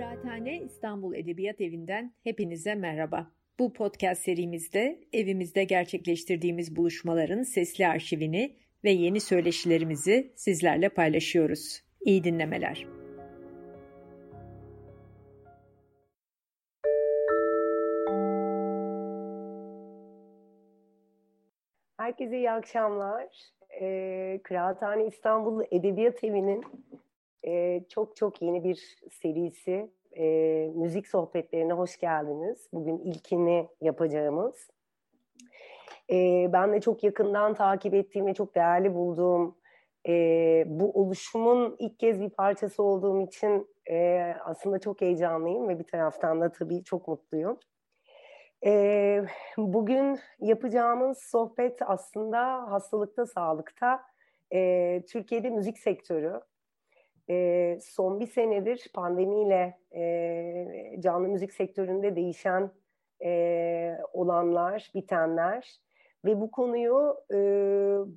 [0.00, 3.30] Kıraathane İstanbul Edebiyat Evi'nden hepinize merhaba.
[3.58, 11.82] Bu podcast serimizde evimizde gerçekleştirdiğimiz buluşmaların sesli arşivini ve yeni söyleşilerimizi sizlerle paylaşıyoruz.
[12.00, 12.86] İyi dinlemeler.
[21.96, 23.26] Herkese iyi akşamlar.
[23.80, 26.64] Ee, Kıraathane İstanbul Edebiyat Evi'nin
[27.46, 30.24] e, çok çok yeni bir serisi e,
[30.74, 32.68] müzik sohbetlerine hoş geldiniz.
[32.72, 34.70] Bugün ilkini yapacağımız.
[36.10, 39.56] E, ben de çok yakından takip ettiğim ve çok değerli bulduğum
[40.08, 45.84] e, bu oluşumun ilk kez bir parçası olduğum için e, aslında çok heyecanlıyım ve bir
[45.84, 47.58] taraftan da tabii çok mutluyum.
[48.64, 49.24] E,
[49.56, 54.02] bugün yapacağımız sohbet aslında hastalıkta, sağlıkta,
[54.52, 56.40] e, Türkiye'de müzik sektörü
[57.82, 62.70] son bir senedir pandemiyle e, canlı müzik sektöründe değişen
[63.24, 65.80] e, olanlar, bitenler
[66.24, 67.38] ve bu konuyu e,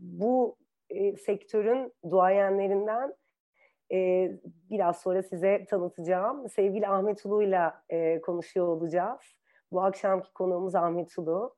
[0.02, 0.58] bu
[0.90, 3.16] e, sektörün duayenlerinden
[3.92, 4.32] e,
[4.70, 6.50] biraz sonra size tanıtacağım.
[6.50, 9.36] Sevgili Ahmet Ulu'yla e, konuşuyor olacağız.
[9.72, 11.56] Bu akşamki konuğumuz Ahmet Ulu.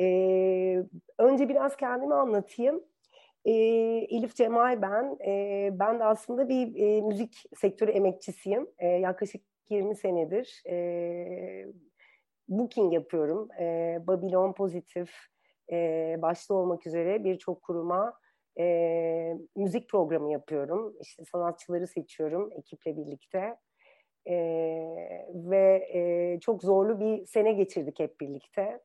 [0.00, 0.06] E,
[1.18, 2.84] önce biraz kendimi anlatayım.
[3.44, 3.52] E,
[4.10, 5.18] Elif Cemal ben.
[5.26, 8.68] E, ben de aslında bir e, müzik sektörü emekçisiyim.
[8.78, 11.66] E, yaklaşık 20 senedir e,
[12.48, 13.48] booking yapıyorum.
[13.60, 15.10] E, Babylon Pozitif
[15.72, 18.14] e, başta olmak üzere birçok kuruma
[18.58, 20.96] e, müzik programı yapıyorum.
[21.00, 23.56] İşte sanatçıları seçiyorum ekiple birlikte.
[24.26, 24.36] E,
[25.34, 28.80] ve e, çok zorlu bir sene geçirdik hep birlikte.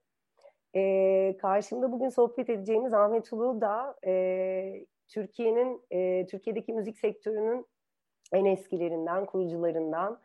[0.75, 7.65] E, karşımda bugün sohbet edeceğimiz Ahmet Ulu da e, Türkiye'nin, e, Türkiye'deki müzik sektörünün
[8.33, 10.19] en eskilerinden, kurucularından.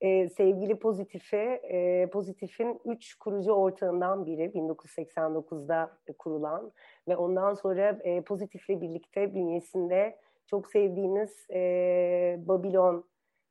[0.00, 6.72] E, sevgili Pozitif'e, e, Pozitif'in üç kurucu ortağından biri 1989'da kurulan
[7.08, 13.04] ve ondan sonra e, Pozitif'le birlikte bünyesinde çok sevdiğimiz e, Babylon,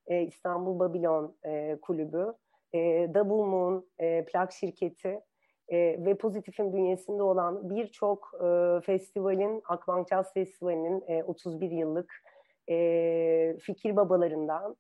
[0.08, 2.34] e, İstanbul Babylon e, kulübü,
[2.74, 2.80] e,
[3.14, 5.22] Double Moon e, plak şirketi,
[5.70, 12.24] e, ve Pozitif'in bünyesinde olan birçok e, festivalin, Akbank Jazz Festivali'nin e, 31 yıllık
[12.70, 14.76] e, fikir babalarından,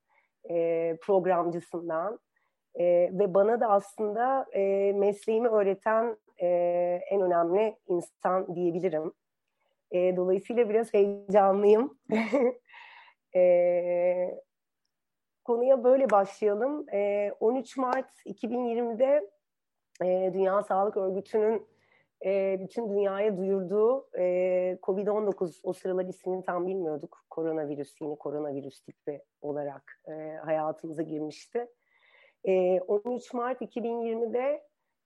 [0.49, 2.19] e, programcısından
[2.75, 6.47] e, ve bana da aslında e, mesleğimi öğreten e,
[7.11, 9.13] en önemli insan diyebilirim.
[9.91, 11.97] E, dolayısıyla biraz heyecanlıyım.
[13.35, 14.41] e,
[15.43, 16.85] konuya böyle başlayalım.
[16.93, 19.29] E, 13 Mart 2020'de
[20.03, 21.67] e, Dünya Sağlık Örgütü'nün
[22.25, 24.23] e, bütün dünyaya duyurduğu e,
[24.83, 27.25] COVID-19 o sıralar ismini tam bilmiyorduk.
[27.29, 30.11] Koronavirüs, yeni koronavirüs tipi olarak e,
[30.45, 31.67] hayatımıza girmişti.
[32.43, 34.63] E, 13 Mart 2020'de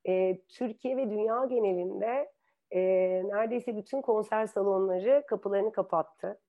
[0.08, 2.32] e, Türkiye ve dünya genelinde
[2.72, 2.82] e,
[3.28, 6.40] neredeyse bütün konser salonları kapılarını kapattı.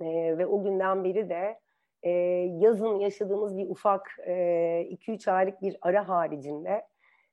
[0.00, 1.60] E, ve o günden beri de
[2.02, 2.10] e,
[2.58, 6.86] yazın yaşadığımız bir ufak 2-3 e, aylık bir ara haricinde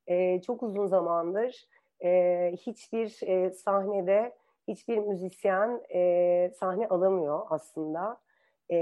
[0.07, 1.65] e, çok uzun zamandır
[2.03, 4.35] e, hiçbir e, sahnede
[4.67, 8.17] hiçbir müzisyen e, sahne alamıyor aslında.
[8.71, 8.75] E,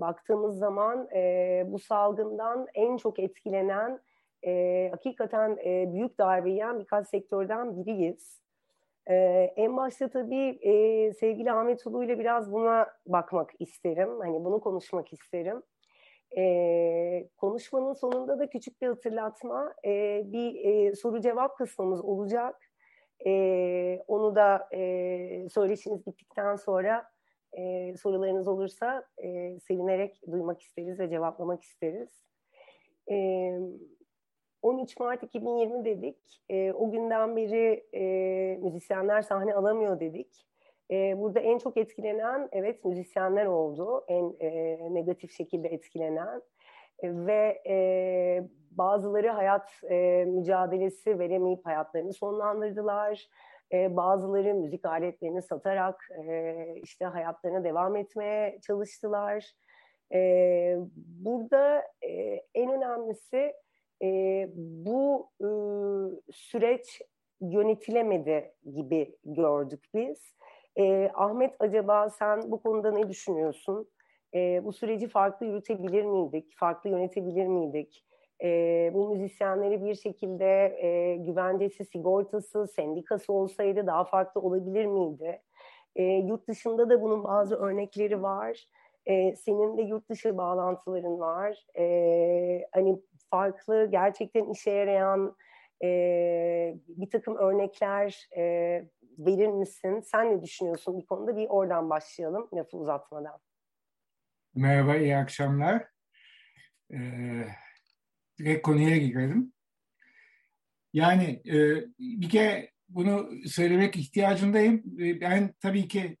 [0.00, 4.00] baktığımız zaman e, bu salgından en çok etkilenen,
[4.46, 8.40] e, hakikaten e, büyük darbe yiyen birkaç sektörden biriyiz.
[9.06, 9.14] E,
[9.56, 14.20] en başta tabii e, sevgili Ahmet Ulu ile biraz buna bakmak isterim.
[14.20, 15.62] Hani bunu konuşmak isterim.
[16.36, 22.56] E, konuşmanın sonunda da küçük bir hatırlatma, e, bir e, soru cevap kısmımız olacak.
[23.26, 27.10] E, onu da e, söyleşiniz bittikten sonra
[27.52, 32.24] e, sorularınız olursa e, sevinerek duymak isteriz ve cevaplamak isteriz.
[33.10, 33.16] E,
[34.62, 36.42] 13 Mart 2020 dedik.
[36.48, 38.02] E, o günden beri e,
[38.62, 40.46] müzisyenler sahne alamıyor dedik.
[40.90, 44.04] E, burada en çok etkilenen evet müzisyenler oldu.
[44.08, 46.42] En e, negatif şekilde etkilenen
[47.02, 47.76] e, ve e,
[48.70, 53.28] bazıları hayat e, mücadelesi veremeyip hayatlarını sonlandırdılar.
[53.72, 59.52] E, bazıları müzik aletlerini satarak e, işte hayatlarına devam etmeye çalıştılar.
[60.96, 61.82] Burada
[62.54, 63.52] en önemlisi
[64.56, 65.48] bu e,
[66.32, 67.02] süreç
[67.40, 70.34] yönetilemedi gibi gördük biz.
[70.80, 73.88] E, Ahmet acaba sen bu konuda ne düşünüyorsun?
[74.34, 76.54] E, bu süreci farklı yürütebilir miydik?
[76.56, 78.04] Farklı yönetebilir miydik?
[78.42, 85.42] E, bu müzisyenleri bir şekilde e, güvencesi, sigortası, sendikası olsaydı daha farklı olabilir miydi?
[85.96, 88.64] E, yurt dışında da bunun bazı örnekleri var.
[89.06, 91.66] E, senin de yurt dışı bağlantıların var.
[91.78, 95.36] E, hani farklı, gerçekten işe yarayan
[95.82, 98.42] e, bir takım örnekler e,
[99.18, 100.00] verir misin?
[100.00, 101.36] Sen ne düşünüyorsun bir konuda?
[101.36, 103.38] Bir oradan başlayalım lafı uzatmadan.
[104.54, 105.86] Merhaba, iyi akşamlar.
[106.92, 107.46] Ee,
[108.38, 109.52] direkt konuya girelim.
[110.92, 114.82] Yani e, bir kere bunu söylemek ihtiyacındayım.
[115.20, 116.16] Ben tabii ki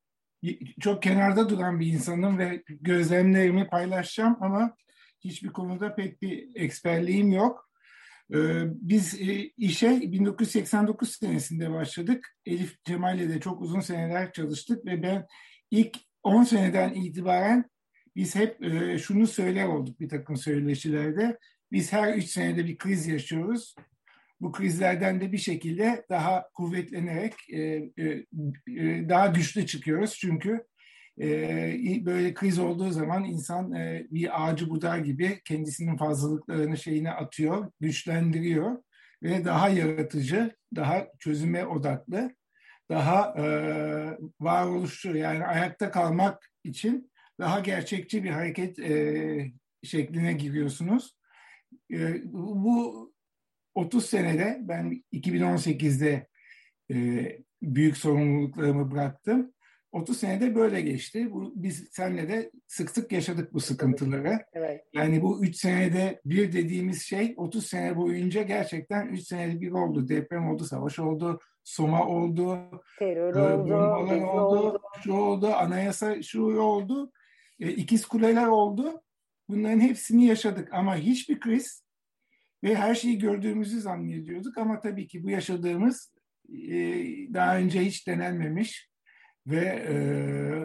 [0.80, 4.76] çok kenarda duran bir insanım ve gözlemlerimi paylaşacağım ama
[5.20, 7.69] hiçbir konuda pek bir eksperliğim yok.
[8.34, 12.36] Ee, biz e, işe 1989 senesinde başladık.
[12.46, 15.26] Elif Cemal'le de çok uzun seneler çalıştık ve ben
[15.70, 17.64] ilk 10 seneden itibaren
[18.16, 21.38] biz hep e, şunu söyler olduk bir takım söyleşilerde.
[21.72, 23.74] Biz her 3 senede bir kriz yaşıyoruz.
[24.40, 27.90] Bu krizlerden de bir şekilde daha kuvvetlenerek e,
[29.08, 30.14] daha güçlü çıkıyoruz.
[30.14, 30.64] Çünkü
[31.20, 37.72] e, böyle kriz olduğu zaman insan e, bir ağacı budar gibi kendisinin fazlalıklarını şeyine atıyor,
[37.80, 38.82] güçlendiriyor
[39.22, 42.34] ve daha yaratıcı, daha çözüme odaklı,
[42.90, 43.44] daha e,
[44.40, 49.52] varoluşçu yani ayakta kalmak için daha gerçekçi bir hareket e,
[49.82, 51.16] şekline giriyorsunuz.
[51.92, 53.12] E, bu
[53.74, 56.26] 30 senede ben 2018'de
[56.90, 56.96] e,
[57.62, 59.52] büyük sorumluluklarımı bıraktım.
[59.92, 61.32] 30 senede böyle geçti.
[61.32, 64.38] Bu, biz seninle de sık sık yaşadık bu sıkıntıları.
[64.52, 64.84] Evet.
[64.92, 70.08] Yani bu 3 senede bir dediğimiz şey 30 sene boyunca gerçekten 3 senede bir oldu.
[70.08, 72.58] Deprem oldu, savaş oldu, Soma oldu,
[72.98, 77.12] terör e, oldu, oldu, oldu, şu oldu, anayasa şu oldu,
[77.60, 79.02] e, ikiz kuleler oldu.
[79.48, 81.84] Bunların hepsini yaşadık ama hiçbir kriz
[82.64, 86.14] ve her şeyi gördüğümüzü zannediyorduk ama tabii ki bu yaşadığımız
[86.48, 86.74] e,
[87.34, 88.89] daha önce hiç denenmemiş
[89.46, 89.94] ve e,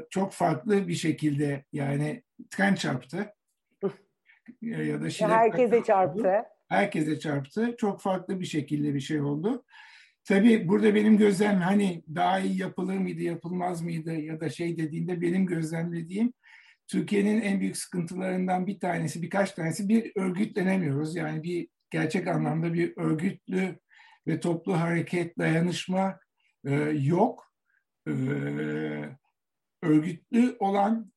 [0.10, 3.34] çok farklı bir şekilde yani tren çarptı
[4.62, 6.44] ya da herkese çarptı.
[6.70, 7.76] Herkese çarptı.
[7.78, 9.64] Çok farklı bir şekilde bir şey oldu.
[10.24, 15.22] Tabii burada benim gözlem hani daha iyi yapılır mıydı, yapılmaz mıydı ya da şey dediğinde
[15.22, 16.34] benim gözlemlediğim
[16.88, 21.16] Türkiye'nin en büyük sıkıntılarından bir tanesi, birkaç tanesi bir örgütlenemiyoruz.
[21.16, 23.80] Yani bir gerçek anlamda bir örgütlü
[24.28, 26.20] ve toplu hareket, dayanışma
[26.66, 27.55] e, yok e,
[29.82, 31.12] örgütlü olan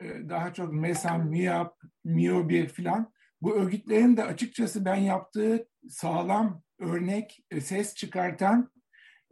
[0.00, 1.74] e, daha çok MESAM, MİAP,
[2.04, 8.70] MİOBİ filan bu örgütlerin de açıkçası ben yaptığı sağlam örnek e, ses çıkartan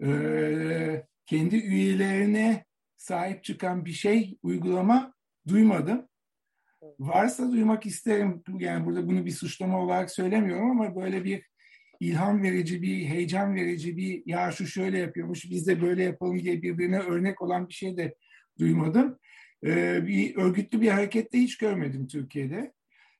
[0.02, 2.64] e, kendi üyelerine
[2.96, 5.14] sahip çıkan bir şey uygulama
[5.48, 6.08] duymadım.
[6.98, 8.42] Varsa duymak isterim.
[8.58, 11.46] Yani burada bunu bir suçlama olarak söylemiyorum ama böyle bir
[12.00, 16.62] ilham verici bir, heyecan verici bir ya şu şöyle yapıyormuş biz de böyle yapalım diye
[16.62, 18.14] birbirine örnek olan bir şey de
[18.58, 19.18] duymadım.
[19.66, 22.72] Ee, bir örgütlü bir hareket de hiç görmedim Türkiye'de.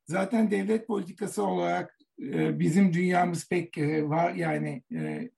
[0.04, 5.30] Zaten devlet politikası olarak e, bizim dünyamız pek e, var yani e,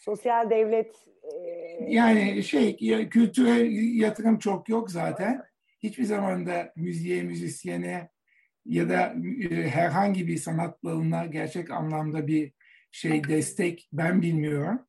[0.00, 2.76] sosyal devlet e, yani şey
[3.08, 3.68] kültüre
[4.04, 5.42] yatırım çok yok zaten.
[5.82, 8.08] Hiçbir zaman da müziğe, müzisyene
[8.66, 9.14] ya da
[9.50, 12.52] e, herhangi bir sanat dalına gerçek anlamda bir
[12.92, 14.80] şey destek ben bilmiyorum.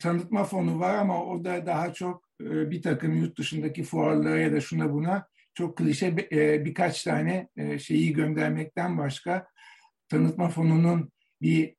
[0.00, 4.52] Tanıtma fonu var ama o da daha çok e, bir takım yurt dışındaki fuarlara ya
[4.52, 9.48] da şuna buna çok klişe e, birkaç tane e, şeyi göndermekten başka
[10.08, 11.74] tanıtma fonunun bir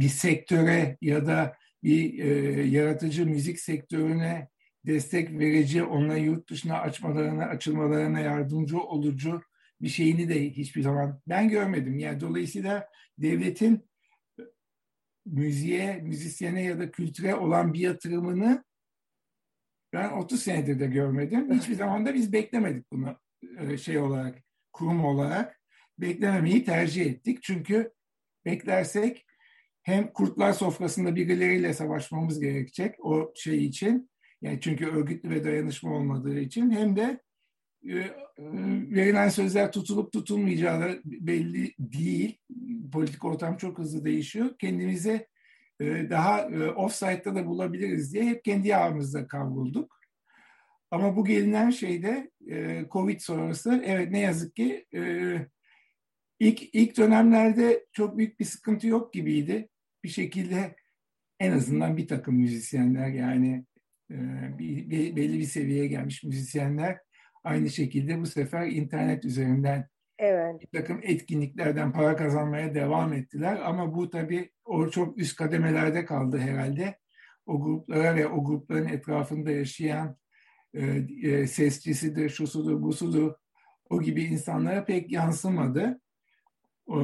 [0.00, 2.14] bir sektöre ya da bir
[2.64, 4.48] yaratıcı müzik sektörüne
[4.86, 9.42] destek verici, ona yurt dışına açmalarına, açılmalarına yardımcı olucu
[9.80, 11.98] bir şeyini de hiçbir zaman ben görmedim.
[11.98, 13.88] Yani dolayısıyla devletin
[15.26, 18.64] müziğe, müzisyene ya da kültüre olan bir yatırımını
[19.92, 21.52] ben 30 senedir de görmedim.
[21.52, 23.16] Hiçbir zaman da biz beklemedik bunu
[23.58, 24.42] e, şey olarak,
[24.72, 25.60] kurum olarak.
[25.98, 27.42] Beklememeyi tercih ettik.
[27.42, 27.92] Çünkü
[28.44, 29.26] beklersek
[29.82, 34.10] hem kurtlar sofrasında birileriyle savaşmamız gerekecek o şey için.
[34.42, 37.20] Yani çünkü örgütlü ve dayanışma olmadığı için hem de
[38.90, 42.38] verilen sözler tutulup tutulmayacağı belli değil.
[42.92, 44.50] Politik ortam çok hızlı değişiyor.
[44.58, 45.26] Kendimize
[45.80, 49.98] e, daha offside'da da bulabiliriz diye hep kendi yağımızda kavrulduk.
[50.90, 52.30] Ama bu gelinen şeyde
[52.90, 54.86] Covid sonrası evet ne yazık ki
[56.40, 59.68] ilk, ilk dönemlerde çok büyük bir sıkıntı yok gibiydi.
[60.04, 60.76] Bir şekilde
[61.40, 63.64] en azından bir takım müzisyenler yani
[65.16, 66.98] belli bir seviyeye gelmiş müzisyenler
[67.44, 70.60] Aynı şekilde bu sefer internet üzerinden evet.
[70.60, 73.60] bir takım etkinliklerden para kazanmaya devam ettiler.
[73.64, 76.98] Ama bu tabii o çok üst kademelerde kaldı herhalde.
[77.46, 80.16] O gruplara ve o grupların etrafında yaşayan
[80.74, 80.86] e,
[81.22, 83.34] e, sesçisidir, şusudur, busudur
[83.90, 86.00] o gibi insanlara pek yansımadı.
[86.88, 86.98] E,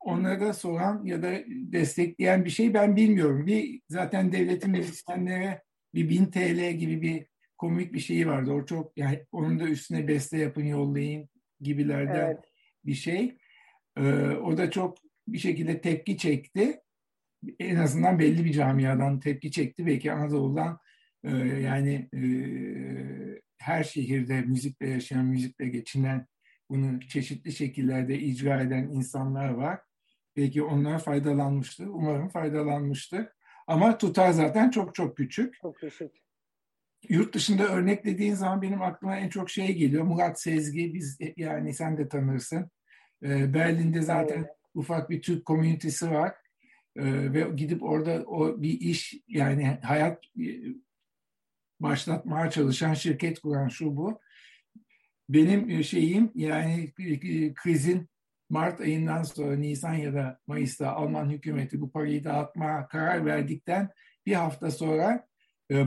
[0.00, 3.46] onlara soran ya da destekleyen bir şey ben bilmiyorum.
[3.46, 5.62] Bir zaten devletin müzisyenlere
[5.94, 7.26] bir bin TL gibi bir
[7.62, 8.52] komik bir şeyi vardı.
[8.52, 11.28] O çok yani onun da üstüne beste yapın yollayın
[11.60, 12.44] gibilerden evet.
[12.84, 13.38] bir şey.
[13.96, 16.80] Ee, o da çok bir şekilde tepki çekti.
[17.58, 19.86] En azından belli bir camiadan tepki çekti.
[19.86, 20.78] Belki Anadolu'dan
[21.24, 22.22] e, yani e,
[23.58, 26.26] her şehirde müzikle yaşayan, müzikle geçinen,
[26.70, 29.80] bunu çeşitli şekillerde icra eden insanlar var.
[30.36, 31.86] Belki onlar faydalanmıştır.
[31.86, 33.28] Umarım faydalanmıştır.
[33.66, 35.54] Ama tutar zaten çok çok küçük.
[35.62, 36.22] Çok küçük.
[37.08, 40.04] Yurt dışında örneklediğin zaman benim aklıma en çok şey geliyor.
[40.04, 42.70] Murat Sezgi, biz yani sen de tanırsın.
[43.22, 44.50] Ee, Berlin'de zaten evet.
[44.74, 46.34] ufak bir Türk komünitesi var.
[46.96, 50.46] Ee, ve gidip orada o bir iş yani hayat e,
[51.80, 54.20] başlatmaya çalışan şirket kuran şu bu.
[55.28, 58.08] Benim e, şeyim yani e, krizin
[58.50, 63.90] Mart ayından sonra Nisan ya da Mayıs'ta Alman hükümeti bu parayı dağıtma karar verdikten
[64.26, 65.31] bir hafta sonra e,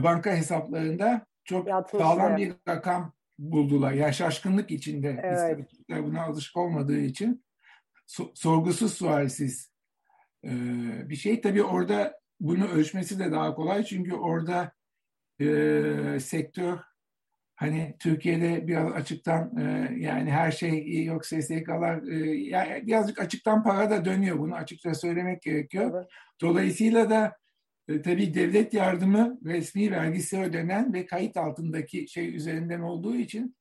[0.02, 2.00] banka hesaplarında çok Yatmışlar.
[2.00, 3.92] sağlam bir rakam buldular.
[3.92, 5.70] Ya yani şaşkınlık içinde evet.
[5.88, 7.44] buna alışık olmadığı için
[8.06, 9.72] so sorgusuz sualsiz
[10.44, 10.50] e,
[11.08, 11.40] bir şey.
[11.40, 14.72] Tabii orada bunu ölçmesi de daha kolay çünkü orada
[15.40, 16.78] e, sektör
[17.56, 23.90] hani Türkiye'de biraz açıktan e, yani her şey yok SSK'lar e, yani birazcık açıktan para
[23.90, 25.90] da dönüyor bunu açıkça söylemek gerekiyor.
[25.94, 26.06] Evet.
[26.40, 27.36] Dolayısıyla da
[27.88, 33.56] e, tabii devlet yardımı resmi vergisi ödenen ve kayıt altındaki şey üzerinden olduğu için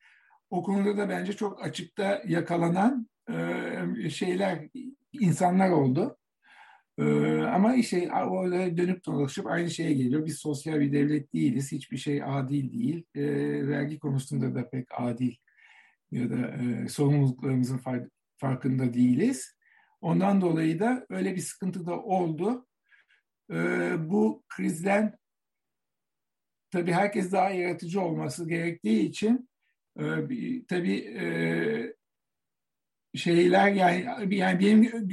[0.49, 3.07] o konuda da bence çok açıkta yakalanan
[4.03, 4.69] e, şeyler,
[5.13, 6.17] insanlar oldu.
[6.97, 7.03] E,
[7.41, 10.25] ama işte orada dönüp dolaşıp aynı şeye geliyor.
[10.25, 11.71] Biz sosyal bir devlet değiliz.
[11.71, 13.05] Hiçbir şey adil değil.
[13.67, 15.35] Vergi konusunda da pek adil
[16.11, 16.53] ya da
[16.89, 17.81] sorumluluklarımızın
[18.37, 19.55] farkında değiliz.
[20.01, 22.65] Ondan dolayı da öyle bir sıkıntı da oldu
[23.51, 23.55] e,
[24.09, 25.17] bu krizden
[26.71, 29.49] tabii herkes daha yaratıcı olması gerektiği için
[29.99, 30.03] e,
[30.67, 31.25] tabii e,
[33.17, 35.09] şeyler yani, yani benim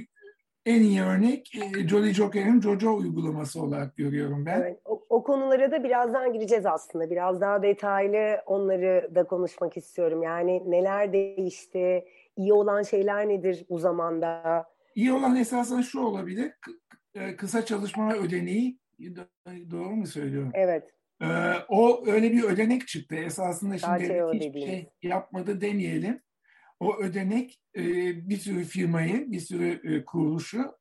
[0.66, 4.60] en iyi örnek e, Jolly Joker'in Jojo uygulaması olarak görüyorum ben.
[4.60, 7.10] Evet, o, o konulara da birazdan gireceğiz aslında.
[7.10, 10.22] Biraz daha detaylı onları da konuşmak istiyorum.
[10.22, 12.04] Yani neler değişti,
[12.36, 14.64] iyi olan şeyler nedir bu zamanda?
[14.94, 16.52] İyi olan esasında şu olabilir.
[17.14, 18.78] E, kısa çalışma ödeneği
[19.70, 20.50] doğru mu söylüyorum?
[20.54, 20.94] Evet.
[21.22, 21.26] Ee,
[21.68, 23.14] o öyle bir ödenek çıktı.
[23.14, 26.22] Esasında şimdi devlet hiçbir şey yapmadı demeyelim.
[26.80, 27.82] O ödenek e,
[28.28, 30.76] bir sürü firmayı, bir sürü e, kuruluşu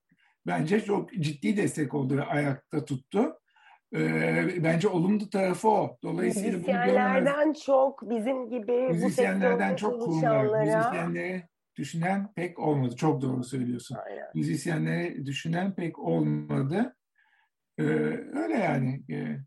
[0.48, 3.40] bence çok ciddi destek oldu ve ayakta tuttu.
[3.96, 5.98] E, bence olumlu tarafı o.
[6.04, 11.48] Dolayısıyla müzisyenlerden çok bizim gibi müzisyenlerden çok kurumlar, müzisyenlere
[11.78, 12.96] düşünen pek olmadı.
[12.96, 13.98] Çok doğru söylüyorsun.
[14.06, 14.28] Aynen.
[14.36, 16.96] Müzisyenleri düşünen pek olmadı.
[17.80, 17.84] Ee,
[18.34, 19.02] öyle yani.
[19.12, 19.38] Ee,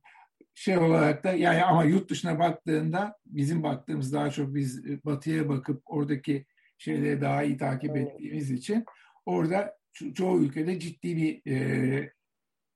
[0.55, 5.49] şey olarak da yani ama yurt dışına baktığında bizim baktığımız daha çok biz e, batıya
[5.49, 6.47] bakıp oradaki
[6.79, 8.07] şeyleri daha iyi takip Aynen.
[8.07, 8.85] ettiğimiz için
[9.27, 12.11] orada ço- çoğu ülkede ciddi bir e,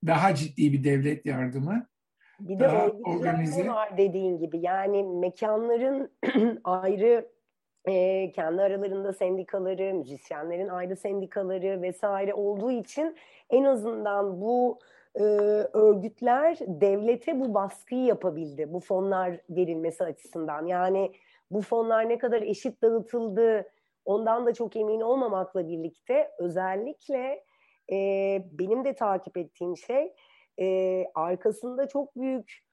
[0.05, 1.87] daha ciddi bir devlet yardımı
[2.39, 2.67] bir de
[3.03, 6.11] organize var dediğin gibi yani mekanların
[6.63, 7.29] ayrı
[7.85, 13.15] e, kendi aralarında sendikaları, müzisyenlerin ayrı sendikaları vesaire olduğu için
[13.49, 14.79] en azından bu
[15.15, 15.23] e,
[15.73, 18.73] örgütler devlete bu baskıyı yapabildi.
[18.73, 20.65] Bu fonlar verilmesi açısından.
[20.65, 21.11] Yani
[21.51, 23.65] bu fonlar ne kadar eşit dağıtıldı
[24.05, 27.43] ondan da çok emin olmamakla birlikte özellikle
[27.91, 27.97] e,
[28.51, 30.13] benim de takip ettiğim şey
[30.59, 32.68] e, arkasında çok büyük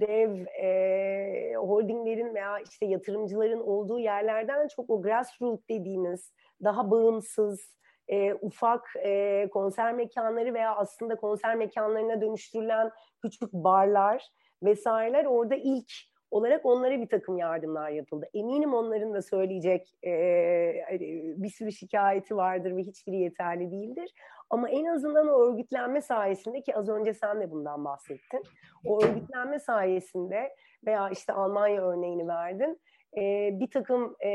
[0.00, 6.32] dev e, holdinglerin veya işte yatırımcıların olduğu yerlerden çok o grassroots dediğimiz
[6.64, 7.76] daha bağımsız
[8.08, 12.90] e, ufak e, konser mekanları veya aslında konser mekanlarına dönüştürülen
[13.22, 14.28] küçük barlar
[14.62, 15.92] vesaireler orada ilk
[16.30, 18.26] olarak onlara bir takım yardımlar yapıldı.
[18.34, 20.10] Eminim onların da söyleyecek e,
[21.36, 24.14] bir sürü şikayeti vardır ve hiçbiri yeterli değildir.
[24.52, 28.42] Ama en azından o örgütlenme sayesinde ki az önce sen de bundan bahsettin.
[28.86, 30.56] O örgütlenme sayesinde
[30.86, 32.80] veya işte Almanya örneğini verdin.
[33.16, 34.28] E, bir takım e,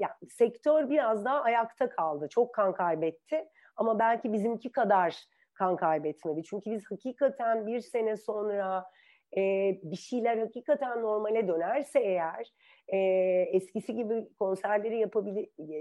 [0.00, 2.28] yani sektör biraz daha ayakta kaldı.
[2.30, 3.44] Çok kan kaybetti
[3.76, 6.42] ama belki bizimki kadar kan kaybetmedi.
[6.42, 8.84] Çünkü biz hakikaten bir sene sonra
[9.36, 9.40] e,
[9.82, 12.52] bir şeyler hakikaten normale dönerse eğer
[12.88, 12.98] e,
[13.52, 15.78] eskisi gibi konserleri yapabili, e,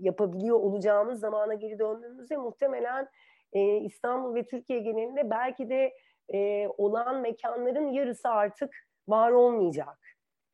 [0.00, 3.08] yapabiliyor olacağımız zamana geri döndüğümüzde muhtemelen
[3.52, 5.94] e, İstanbul ve Türkiye genelinde belki de
[6.34, 8.74] e, olan mekanların yarısı artık
[9.08, 9.98] var olmayacak.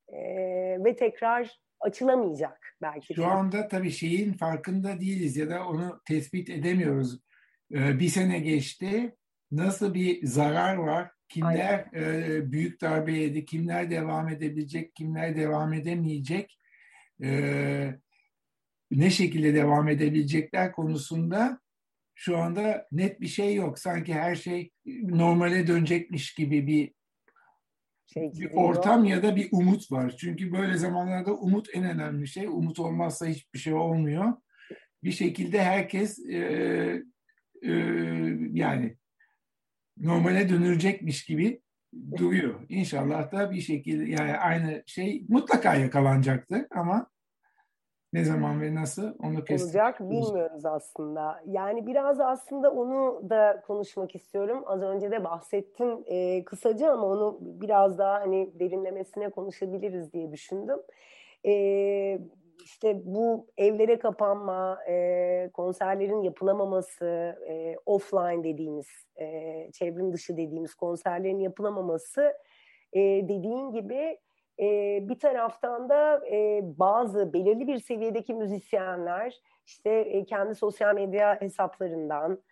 [0.09, 0.19] E,
[0.85, 3.15] ve tekrar açılamayacak belki.
[3.15, 7.21] Şu anda tabii şeyin farkında değiliz ya da onu tespit edemiyoruz.
[7.75, 9.17] Ee, bir sene geçti.
[9.51, 11.11] Nasıl bir zarar var?
[11.29, 13.45] Kimler e, büyük darbe yedi?
[13.45, 14.95] Kimler devam edebilecek?
[14.95, 16.59] Kimler devam edemeyecek?
[17.23, 17.95] Ee,
[18.91, 21.61] ne şekilde devam edebilecekler konusunda
[22.15, 23.79] şu anda net bir şey yok.
[23.79, 24.71] Sanki her şey
[25.03, 26.95] normale dönecekmiş gibi bir
[28.07, 30.17] şey bir ortam ya da bir umut var.
[30.19, 32.47] Çünkü böyle zamanlarda umut en önemli şey.
[32.47, 34.33] Umut olmazsa hiçbir şey olmuyor.
[35.05, 36.37] Bir şekilde herkes e,
[37.63, 37.73] e,
[38.53, 38.97] yani
[39.97, 41.61] normale dönülecekmiş gibi
[42.17, 42.61] duruyor.
[42.69, 47.11] İnşallah da bir şekilde yani aynı şey mutlaka yakalanacaktır ama
[48.13, 49.45] ne zaman ve nasıl onu.
[49.65, 51.41] Olacak bilmiyoruz aslında.
[51.47, 54.63] Yani biraz aslında onu da konuşmak istiyorum.
[54.67, 60.79] Az önce de bahsettim e, kısaca ama onu biraz daha hani derinlemesine konuşabiliriz diye düşündüm.
[61.47, 61.53] E,
[62.65, 67.07] işte bu evlere kapanma, e, konserlerin yapılamaması,
[67.49, 69.27] e, offline dediğimiz, e,
[69.73, 72.33] çevrim dışı dediğimiz konserlerin yapılamaması
[72.93, 74.19] e, dediğin gibi
[74.61, 81.41] e, bir taraftan da e, bazı belirli bir seviyedeki müzisyenler işte e, kendi sosyal medya
[81.41, 82.43] hesaplarından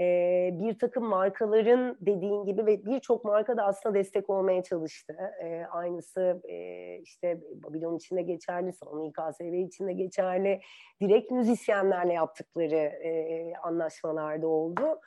[0.00, 0.04] e,
[0.52, 5.16] bir takım markaların dediğin gibi ve birçok marka da aslında destek olmaya çalıştı.
[5.42, 10.60] E, aynısı e, işte Babylon içinde geçerli, Sony İKSV içinde geçerli.
[11.00, 15.00] Direkt müzisyenlerle yaptıkları e, anlaşmalarda oldu.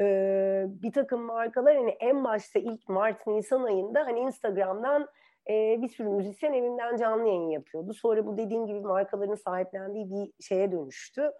[0.00, 0.04] E,
[0.68, 5.08] bir takım markalar hani en başta ilk Mart-Nisan ayında hani Instagram'dan
[5.50, 7.94] e, bir sürü müzisyen evinden canlı yayın yapıyordu.
[7.94, 11.30] Sonra bu dediğim gibi markaların sahiplendiği bir şeye dönüştü.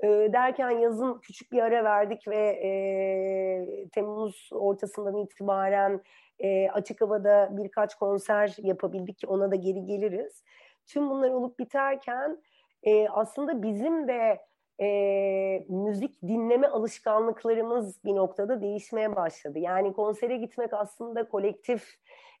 [0.00, 6.00] E, derken yazın küçük bir ara verdik ve e, Temmuz ortasından itibaren
[6.38, 10.44] e, açık havada birkaç konser yapabildik ki ona da geri geliriz.
[10.86, 12.42] Tüm bunlar olup biterken
[12.82, 14.40] e, aslında bizim de
[14.80, 19.58] e, müzik dinleme alışkanlıklarımız bir noktada değişmeye başladı.
[19.58, 21.94] Yani konsere gitmek aslında kolektif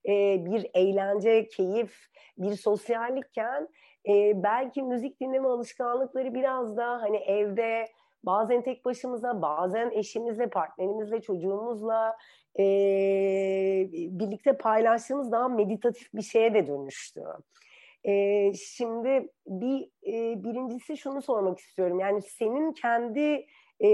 [0.08, 2.06] e, bir eğlence, keyif,
[2.38, 3.68] bir sosyallikken
[4.08, 7.86] e, belki müzik dinleme alışkanlıkları biraz daha hani evde
[8.22, 12.16] bazen tek başımıza, bazen eşimizle, partnerimizle, çocuğumuzla
[12.58, 12.62] e,
[13.92, 17.22] birlikte paylaştığımız daha meditatif bir şeye de dönüştü.
[18.04, 22.00] E, şimdi bir e, birincisi şunu sormak istiyorum.
[22.00, 23.46] Yani senin kendi
[23.80, 23.88] e,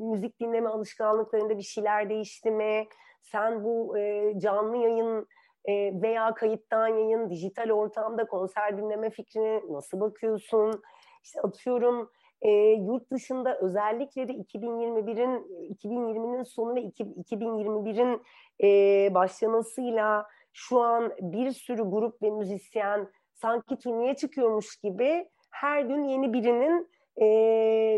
[0.00, 2.86] müzik dinleme alışkanlıklarında bir şeyler değişti mi?
[3.22, 5.26] Sen bu e, canlı yayın
[5.64, 10.82] e, veya kayıttan yayın, dijital ortamda konser dinleme fikrine nasıl bakıyorsun?
[11.24, 12.10] İşte atıyorum
[12.42, 18.22] e, yurt dışında özellikle de 2021'in 2020'nin sonu ve 2021'in
[18.62, 26.04] e, başlamasıyla şu an bir sürü grup ve müzisyen sanki turneye çıkıyormuş gibi her gün
[26.04, 26.88] yeni birinin
[27.20, 27.26] e,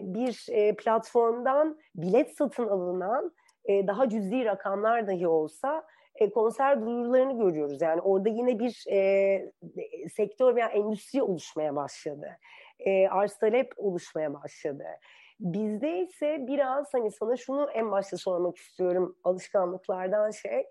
[0.03, 3.33] bir e, platformdan bilet satın alınan
[3.65, 7.83] e, daha cüzi rakamlar dahi olsa e, konser duyurularını görüyoruz.
[7.83, 9.53] Yani orada yine bir e,
[10.09, 12.39] sektör veya endüstri oluşmaya başladı.
[12.79, 14.85] E, arz talep oluşmaya başladı.
[15.41, 20.65] Bizde ise biraz hani sana şunu en başta sormak istiyorum alışkanlıklardan şey.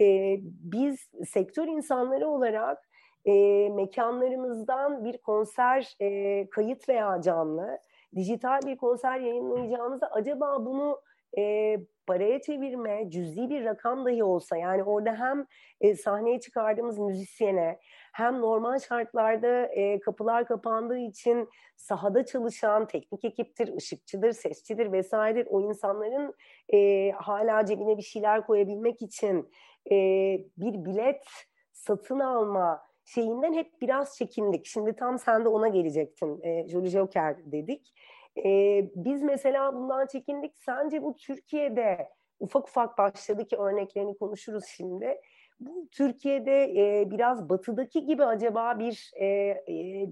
[0.00, 2.78] E, biz sektör insanları olarak
[3.24, 3.32] e,
[3.68, 7.78] mekanlarımızdan bir konser e, kayıt veya canlı
[8.14, 11.00] dijital bir konser yayınlayacağımızda acaba bunu
[11.38, 15.46] e, paraya çevirme, cüzi bir rakam dahi olsa yani orada hem
[15.80, 17.78] e, sahneye çıkardığımız müzisyene
[18.12, 25.60] hem normal şartlarda e, kapılar kapandığı için sahada çalışan teknik ekiptir, ışıkçıdır, sesçidir vesairedir o
[25.60, 26.34] insanların
[26.72, 29.50] e, hala cebine bir şeyler koyabilmek için
[29.90, 29.94] e,
[30.56, 31.24] bir bilet
[31.72, 34.66] satın alma şeyinden hep biraz çekindik.
[34.66, 36.40] Şimdi tam sen de ona gelecektin.
[36.42, 37.94] E, Jolly Joker dedik.
[38.44, 40.52] E, biz mesela bundan çekindik.
[40.58, 42.08] Sence bu Türkiye'de
[42.40, 45.20] ufak ufak başladı ki örneklerini konuşuruz şimdi.
[45.60, 49.64] Bu Türkiye'de e, biraz batıdaki gibi acaba bir e, e,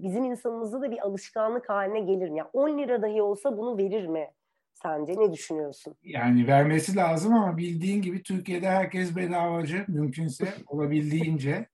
[0.03, 2.37] bizim insanımızda da bir alışkanlık haline gelir mi?
[2.37, 4.27] Yani 10 lira dahi olsa bunu verir mi?
[4.73, 5.95] Sence ne düşünüyorsun?
[6.03, 11.67] Yani vermesi lazım ama bildiğin gibi Türkiye'de herkes bedavacı mümkünse olabildiğince.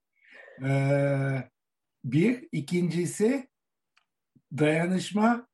[0.64, 1.44] Ee,
[2.04, 3.48] bir, ikincisi
[4.58, 5.48] dayanışma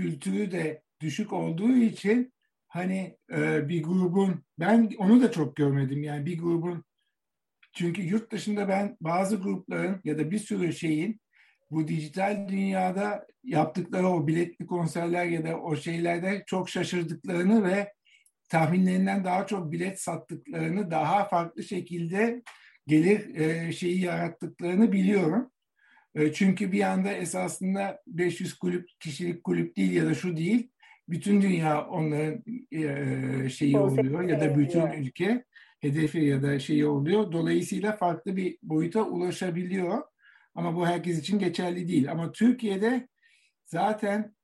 [0.00, 2.32] kültürü de düşük olduğu için
[2.68, 6.84] hani e, bir grubun ben onu da çok görmedim yani bir grubun
[7.72, 11.20] çünkü yurt dışında ben bazı grupların ya da bir sürü şeyin
[11.70, 17.92] bu dijital dünyada yaptıkları o biletli konserler ya da o şeylerde çok şaşırdıklarını ve
[18.48, 22.42] tahminlerinden daha çok bilet sattıklarını daha farklı şekilde
[22.86, 25.50] gelir e, şeyi yarattıklarını biliyorum.
[26.14, 30.70] E, çünkü bir anda esasında 500 kulüp kişilik kulüp değil ya da şu değil.
[31.08, 35.44] Bütün dünya onların e, şeyi oluyor ya da bütün ülke
[35.80, 37.32] hedefi ya da şeyi oluyor.
[37.32, 40.02] Dolayısıyla farklı bir boyuta ulaşabiliyor.
[40.54, 42.10] Ama bu herkes için geçerli değil.
[42.10, 43.08] Ama Türkiye'de
[43.66, 44.34] zaten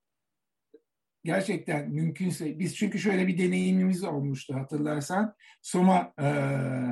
[1.25, 5.35] gerçekten mümkünse biz çünkü şöyle bir deneyimimiz olmuştu hatırlarsan.
[5.63, 6.27] Soma e,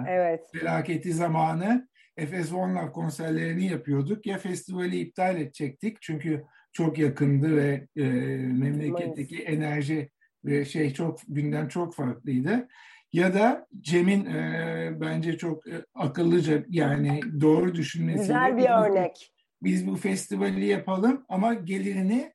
[0.08, 0.40] evet.
[0.52, 4.26] felaketi zamanı Efes One Love konserlerini yapıyorduk.
[4.26, 8.04] Ya festivali iptal edecektik çünkü çok yakındı ve e,
[8.36, 10.10] memleketteki enerji
[10.44, 12.68] ve şey çok gündem çok farklıydı.
[13.12, 19.32] Ya da Cem'in e, bence çok e, akıllıca yani doğru düşünmesiyle Güzel bir örnek.
[19.62, 22.32] Biz bu festivali yapalım ama gelirini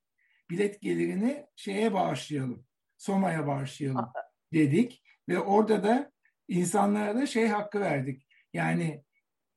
[0.49, 2.65] bilet gelirini şeye bağışlayalım.
[2.97, 4.05] Soma'ya bağışlayalım
[4.53, 6.11] dedik ve orada da
[6.47, 8.27] insanlara da şey hakkı verdik.
[8.53, 9.03] Yani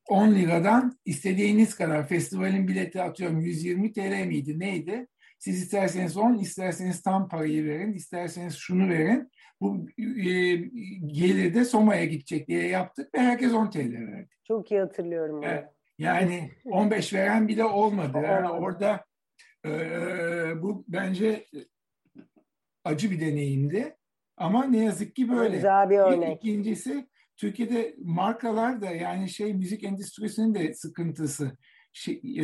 [0.09, 5.07] 10 liradan istediğiniz kadar festivalin bileti atıyorum 120 TL miydi neydi?
[5.39, 9.31] Siz isterseniz 10, isterseniz tam parayı verin, isterseniz şunu verin.
[9.61, 10.55] Bu e,
[11.07, 14.29] gelir de Soma'ya gidecek diye yaptık ve herkes 10 TL verdi.
[14.45, 15.43] Çok iyi hatırlıyorum.
[15.45, 15.65] Evet.
[15.99, 18.19] Yani 15 veren bile olmadı.
[18.25, 19.05] Yani orada
[19.67, 19.71] e,
[20.63, 21.47] bu bence
[22.85, 23.97] acı bir deneyimdi.
[24.37, 25.57] Ama ne yazık ki böyle.
[25.57, 26.37] Güzel bir örnek.
[26.37, 31.57] İkincisi Türkiye'de markalar da yani şey müzik endüstrisinin de sıkıntısı.
[31.93, 32.43] Şey, e,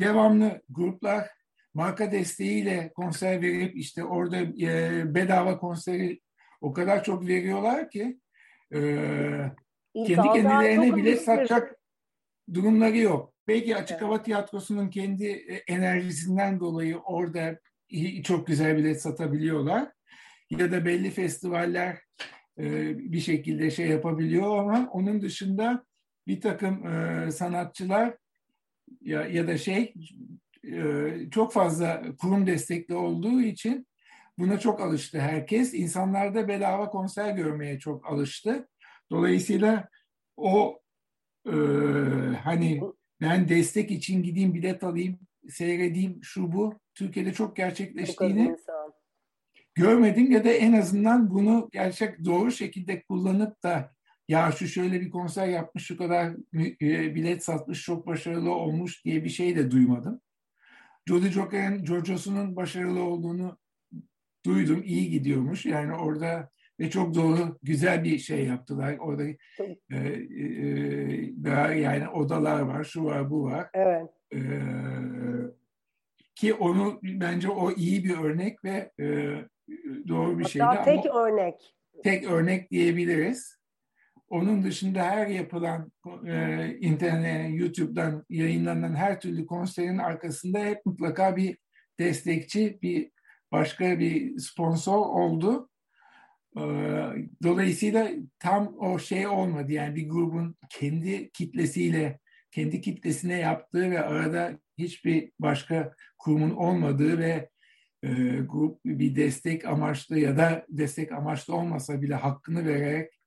[0.00, 1.28] devamlı gruplar
[1.74, 6.20] marka desteğiyle konser verip işte orada e, bedava konseri
[6.60, 8.18] o kadar çok veriyorlar ki
[8.74, 8.80] e,
[9.94, 11.76] kendi kendilerine bile satacak
[12.54, 13.32] durumları yok.
[13.48, 14.02] Belki Açık evet.
[14.02, 17.58] Hava Tiyatrosu'nun kendi e, enerjisinden dolayı orada
[18.24, 19.92] çok güzel bilet satabiliyorlar.
[20.50, 21.98] Ya da belli festivaller
[22.58, 25.84] bir şekilde şey yapabiliyor ama onun dışında
[26.26, 28.16] bir takım e, sanatçılar
[29.00, 29.94] ya, ya da şey
[31.30, 33.86] çok fazla kurum destekli olduğu için
[34.38, 35.74] buna çok alıştı herkes.
[35.74, 38.68] İnsanlar da bedava konser görmeye çok alıştı.
[39.10, 39.88] Dolayısıyla
[40.36, 40.80] o
[41.46, 41.54] e,
[42.44, 42.80] hani
[43.20, 48.56] ben destek için gideyim bilet alayım, seyredeyim şu bu Türkiye'de çok gerçekleştiğini
[49.74, 53.92] görmedim ya da en azından bunu gerçek doğru şekilde kullanıp da
[54.28, 56.32] ya şu şöyle bir konser yapmış, şu kadar
[56.82, 60.20] e, bilet satmış, çok başarılı olmuş diye bir şey de duymadım.
[61.06, 63.58] Jody Joker'in Jojo'sunun başarılı olduğunu
[64.46, 64.82] duydum.
[64.84, 65.66] iyi gidiyormuş.
[65.66, 68.98] Yani orada ve çok doğru güzel bir şey yaptılar.
[68.98, 69.36] Orada e,
[69.90, 69.98] e,
[71.44, 73.70] e, yani odalar var, şu var, bu var.
[73.74, 74.10] Evet.
[74.34, 74.40] E,
[76.34, 79.36] ki onu bence o iyi bir örnek ve e,
[80.08, 80.64] doğru bir şeydi.
[80.64, 81.74] Hatta tek örnek.
[82.04, 83.62] Tek örnek diyebiliriz.
[84.28, 85.92] Onun dışında her yapılan
[86.26, 91.58] e, internet, YouTube'dan yayınlanan her türlü konserin arkasında hep mutlaka bir
[91.98, 93.10] destekçi, bir
[93.52, 95.68] başka bir sponsor oldu.
[96.56, 96.62] E,
[97.42, 98.08] dolayısıyla
[98.38, 99.72] tam o şey olmadı.
[99.72, 102.18] Yani bir grubun kendi kitlesiyle,
[102.50, 107.51] kendi kitlesine yaptığı ve arada hiçbir başka kurumun olmadığı ve
[108.02, 108.08] e,
[108.48, 113.20] grup bir destek amaçlı ya da destek amaçlı olmasa bile hakkını vererek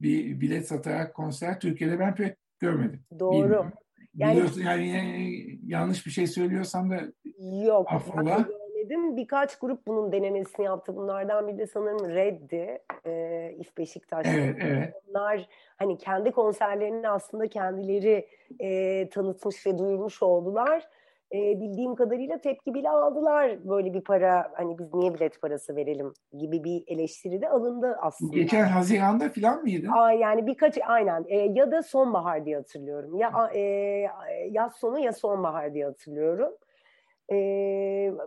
[0.00, 3.04] bir bilet satarak konser Türkiye'de ben pek görmedim.
[3.18, 3.32] Doğru.
[3.32, 3.72] Bilmiyorum.
[4.14, 7.00] Yani, Biliyorsun yani yanlış bir şey söylüyorsam da
[7.64, 8.48] yok, affola.
[8.48, 9.16] Görmedim.
[9.16, 10.96] Birkaç grup bunun denemesini yaptı.
[10.96, 12.78] Bunlardan biri de sanırım Red'di.
[13.06, 14.26] E, İF Beşiktaş.
[14.30, 14.94] Evet, evet.
[15.10, 18.28] Onlar hani kendi konserlerini aslında kendileri
[18.60, 20.88] e, tanıtmış ve duyurmuş oldular
[21.34, 23.68] e, bildiğim kadarıyla tepki bile aldılar.
[23.68, 28.36] Böyle bir para hani biz niye bilet parası verelim gibi bir eleştiri de alındı aslında.
[28.36, 29.88] Geçen Haziran'da falan mıydı?
[29.92, 33.16] Aa, yani birkaç aynen e, ya da sonbahar diye hatırlıyorum.
[33.16, 33.60] Ya e,
[34.50, 36.52] yaz sonu ya sonbahar diye hatırlıyorum.
[37.32, 37.36] E,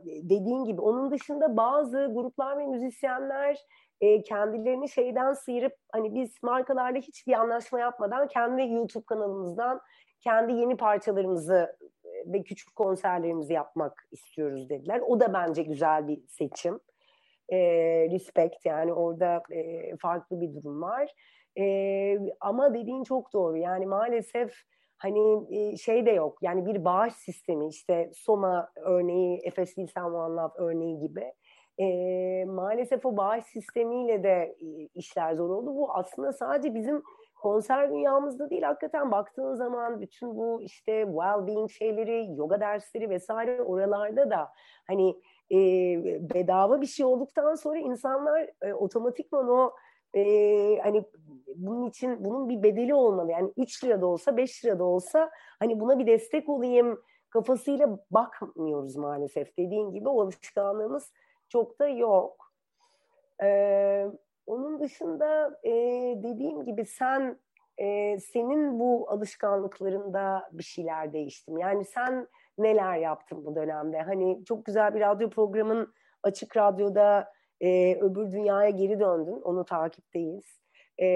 [0.06, 3.58] dediğin gibi onun dışında bazı gruplar ve müzisyenler
[4.02, 9.82] e, kendilerini şeyden sıyırıp hani biz markalarla hiçbir anlaşma yapmadan kendi YouTube kanalımızdan
[10.20, 11.78] kendi yeni parçalarımızı
[12.26, 15.02] ve küçük konserlerimizi yapmak istiyoruz dediler.
[15.08, 16.80] O da bence güzel bir seçim.
[17.50, 17.58] E,
[18.12, 21.14] respect yani orada e, farklı bir durum var.
[21.60, 21.66] E,
[22.40, 23.58] ama dediğin çok doğru.
[23.58, 24.54] Yani maalesef
[24.98, 26.38] hani e, şey de yok.
[26.42, 31.34] Yani bir bağış sistemi işte Soma örneği, Efes Wilson One Love örneği gibi.
[31.78, 31.86] E,
[32.46, 35.76] maalesef o bağış sistemiyle de e, işler zor oldu.
[35.76, 37.04] Bu aslında sadece bizim
[37.42, 44.30] konser dünyamızda değil hakikaten baktığın zaman bütün bu işte well-being şeyleri, yoga dersleri vesaire oralarda
[44.30, 44.50] da
[44.88, 45.58] hani e,
[46.34, 49.72] bedava bir şey olduktan sonra insanlar e, otomatikman o
[50.16, 50.24] e,
[50.84, 51.04] hani
[51.56, 53.32] bunun için bunun bir bedeli olmalı.
[53.32, 58.00] Yani 3 lira da olsa 5 lira da olsa hani buna bir destek olayım kafasıyla
[58.12, 59.58] bakmıyoruz maalesef.
[59.58, 61.12] Dediğin gibi o alışkanlığımız
[61.50, 62.52] çok da yok.
[63.44, 64.08] Ee,
[64.52, 65.72] onun dışında e,
[66.24, 67.40] dediğim gibi sen
[67.78, 71.62] e, senin bu alışkanlıklarında bir şeyler değişti mi?
[71.62, 74.02] Yani sen neler yaptın bu dönemde?
[74.02, 79.42] Hani çok güzel bir radyo programın açık radyoda e, öbür dünyaya geri döndün.
[79.42, 80.62] Onu takipteyiz.
[81.02, 81.08] E,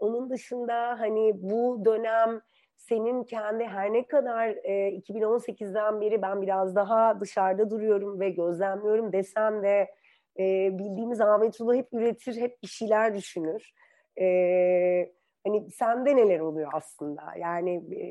[0.00, 2.40] onun dışında hani bu dönem
[2.76, 9.12] senin kendi her ne kadar e, 2018'den beri ben biraz daha dışarıda duruyorum ve gözlemliyorum
[9.12, 9.88] desem de
[10.38, 13.72] e, bildiğimiz Ahmet Ulu hep üretir, hep bir şeyler düşünür.
[14.20, 14.26] E,
[15.46, 17.22] hani sende neler oluyor aslında?
[17.38, 18.04] Yani e,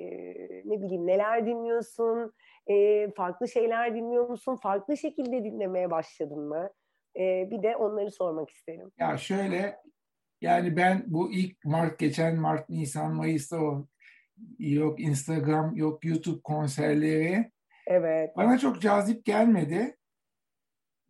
[0.66, 2.34] ne bileyim neler dinliyorsun?
[2.68, 4.56] E, farklı şeyler dinliyor musun?
[4.64, 6.70] Farklı şekilde dinlemeye başladın mı?
[7.20, 8.92] E, bir de onları sormak isterim.
[9.00, 9.78] Ya şöyle
[10.42, 13.88] yani ben bu ilk Mart geçen Mart, Nisan, Mayıs'ta o
[14.60, 17.52] yok Instagram yok YouTube konserleri
[17.88, 18.38] evet.
[18.38, 19.98] bana çok cazip gelmedi.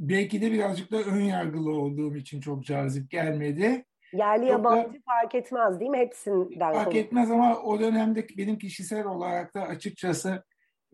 [0.01, 3.85] Belki de birazcık da ön yargılı olduğum için çok cazip gelmedi.
[4.13, 5.97] Yerli yabancı da, fark etmez değil mi?
[5.97, 6.73] Hepsinden.
[6.73, 6.97] Fark konu.
[6.97, 10.43] etmez ama o dönemde benim kişisel olarak da açıkçası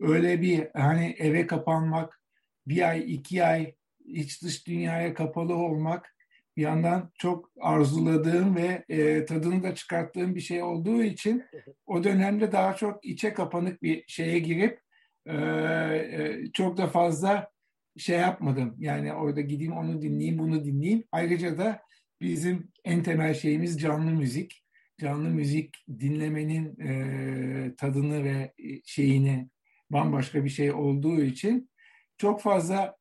[0.00, 2.20] öyle bir hani eve kapanmak,
[2.66, 6.14] bir ay, iki ay iç dış dünyaya kapalı olmak
[6.56, 11.44] bir yandan çok arzuladığım ve e, tadını da çıkarttığım bir şey olduğu için
[11.86, 14.80] o dönemde daha çok içe kapanık bir şeye girip
[15.26, 17.50] e, e, çok da fazla
[17.98, 18.76] şey yapmadım.
[18.78, 21.04] Yani orada gideyim onu dinleyeyim, bunu dinleyeyim.
[21.12, 21.82] Ayrıca da
[22.20, 24.64] bizim en temel şeyimiz canlı müzik.
[25.00, 28.52] Canlı müzik dinlemenin e, tadını ve
[28.84, 29.48] şeyini
[29.90, 31.70] bambaşka bir şey olduğu için
[32.16, 32.96] çok fazla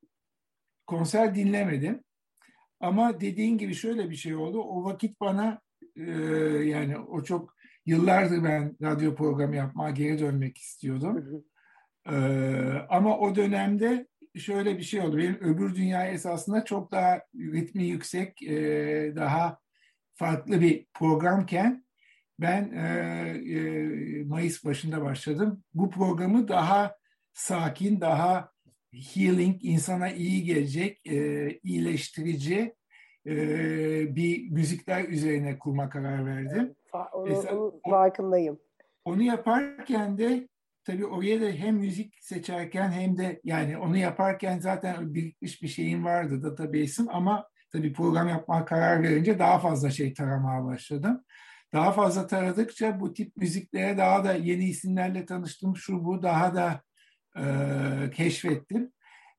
[0.88, 2.03] konser dinlemedim.
[2.79, 4.62] Ama dediğin gibi şöyle bir şey oldu.
[4.62, 5.62] O vakit bana
[5.95, 6.12] e,
[6.63, 7.55] yani o çok
[7.86, 11.45] yıllardır ben radyo programı yapmaya geri dönmek istiyordum.
[12.10, 12.15] E,
[12.89, 14.07] ama o dönemde
[14.39, 15.17] şöyle bir şey oldu.
[15.17, 19.60] Benim öbür dünya esasında çok daha ritmi yüksek, e, daha
[20.15, 21.86] farklı bir programken
[22.39, 22.88] ben e,
[23.56, 25.63] e, Mayıs başında başladım.
[25.73, 26.95] Bu programı daha
[27.34, 28.52] sakin, daha
[29.13, 32.76] healing, insana iyi gelecek, e, iyileştirici
[33.28, 33.36] e,
[34.15, 36.76] bir müzikler üzerine kurma karar verdim.
[37.13, 38.60] Onu, Mesela, onun farkındayım.
[39.06, 40.47] Onu yaparken de
[40.88, 46.06] tabii oraya da hem müzik seçerken hem de yani onu yaparken zaten birikmiş bir şeyim
[46.06, 51.23] vardı database'im ama tabii program yapmaya karar verince daha fazla şey taramaya başladım.
[51.73, 55.78] Daha fazla taradıkça bu tip müziklere daha da yeni isimlerle tanıştım.
[55.78, 56.82] Şu bu daha da
[57.38, 57.43] e,
[58.12, 58.91] keşfettim.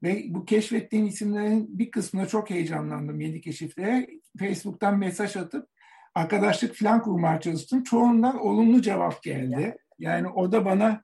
[0.02, 4.06] Ve bu keşfettiğim isimlerin bir kısmına çok heyecanlandım yeni keşiflere.
[4.38, 5.68] Facebook'tan mesaj atıp
[6.14, 7.82] arkadaşlık falan kurmaya çalıştım.
[7.82, 9.76] Çoğundan olumlu cevap geldi.
[9.98, 11.02] Yani o da bana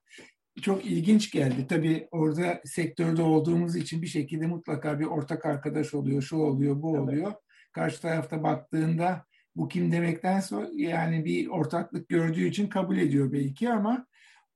[0.62, 1.66] çok ilginç geldi.
[1.68, 6.96] Tabii orada sektörde olduğumuz için bir şekilde mutlaka bir ortak arkadaş oluyor, şu oluyor, bu
[6.98, 7.32] oluyor.
[7.72, 9.24] Karşı tarafta baktığında
[9.56, 14.06] bu kim demekten sonra yani bir ortaklık gördüğü için kabul ediyor belki ama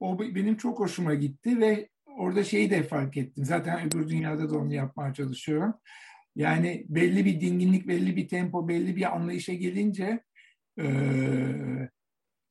[0.00, 3.44] o benim çok hoşuma gitti ve orada şeyi de fark ettim.
[3.44, 5.74] Zaten öbür dünyada da onu yapmaya çalışıyorum.
[6.36, 10.20] Yani belli bir dinginlik, belli bir tempo, belli bir anlayışa gelince
[10.80, 10.86] e,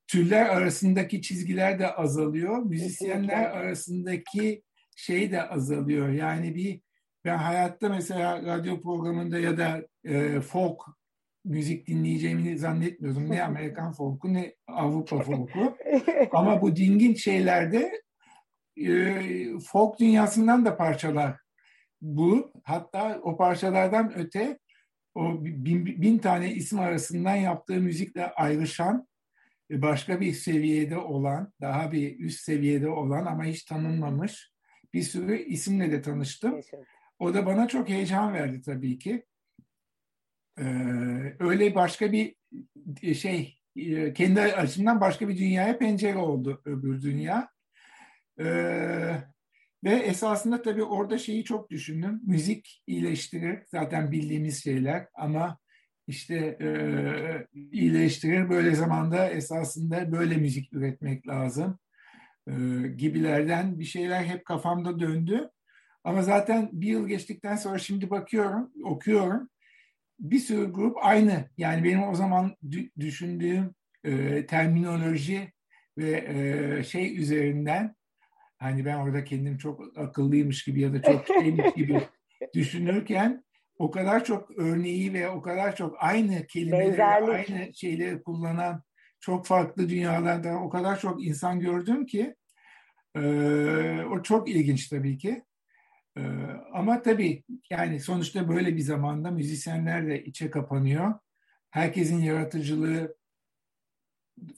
[0.08, 2.58] türler arasındaki çizgiler de azalıyor.
[2.58, 4.63] Müzisyenler arasındaki
[4.96, 6.10] şey de azalıyor.
[6.10, 6.82] Yani bir
[7.26, 10.82] ben hayatta mesela radyo programında ya da e, folk
[11.46, 13.30] müzik dinleyeceğimi zannetmiyordum.
[13.30, 15.78] Ne Amerikan folku ne Avrupa folku.
[16.32, 18.02] Ama bu dingin şeylerde
[18.78, 19.15] e,
[19.60, 21.38] folk dünyasından da parçalar
[22.02, 24.60] bulup hatta o parçalardan öte
[25.15, 29.08] o bin, bin tane isim arasından yaptığı müzikle ayrışan
[29.71, 34.51] başka bir seviyede olan, daha bir üst seviyede olan ama hiç tanınmamış
[34.93, 36.62] bir sürü isimle de tanıştım.
[37.19, 39.25] O da bana çok heyecan verdi tabii ki.
[40.60, 40.63] Ee,
[41.39, 42.36] öyle başka bir
[43.01, 47.49] e, şey, e, kendi açımdan başka bir dünyaya pencere oldu öbür dünya.
[48.39, 49.17] Ee,
[49.84, 52.21] ve esasında tabii orada şeyi çok düşündüm.
[52.25, 53.63] Müzik iyileştirir.
[53.67, 55.58] Zaten bildiğimiz şeyler ama
[56.08, 56.70] işte e,
[57.72, 58.50] iyileştirir.
[58.50, 61.80] Böyle zamanda esasında böyle müzik üretmek lazım
[62.48, 62.54] e,
[62.98, 65.50] gibilerden bir şeyler hep kafamda döndü.
[66.04, 69.50] Ama zaten bir yıl geçtikten sonra şimdi bakıyorum, okuyorum.
[70.20, 71.50] Bir sürü grup aynı.
[71.58, 72.56] Yani benim o zaman
[73.00, 75.54] düşündüğüm e, terminoloji
[75.98, 77.96] ve e, şey üzerinden
[78.58, 82.02] hani ben orada kendim çok akıllıymış gibi ya da çok şeymiş gibi
[82.54, 83.43] düşünürken
[83.79, 87.49] o kadar çok örneği ve o kadar çok aynı kelimeleri, Benzerlik.
[87.49, 88.83] aynı şeyleri kullanan
[89.19, 92.35] çok farklı dünyalardan o kadar çok insan gördüm ki
[93.17, 95.43] ee, o çok ilginç tabii ki.
[96.17, 96.21] Ee,
[96.73, 101.13] ama tabii yani sonuçta böyle bir zamanda müzisyenler de içe kapanıyor.
[101.69, 103.17] Herkesin yaratıcılığı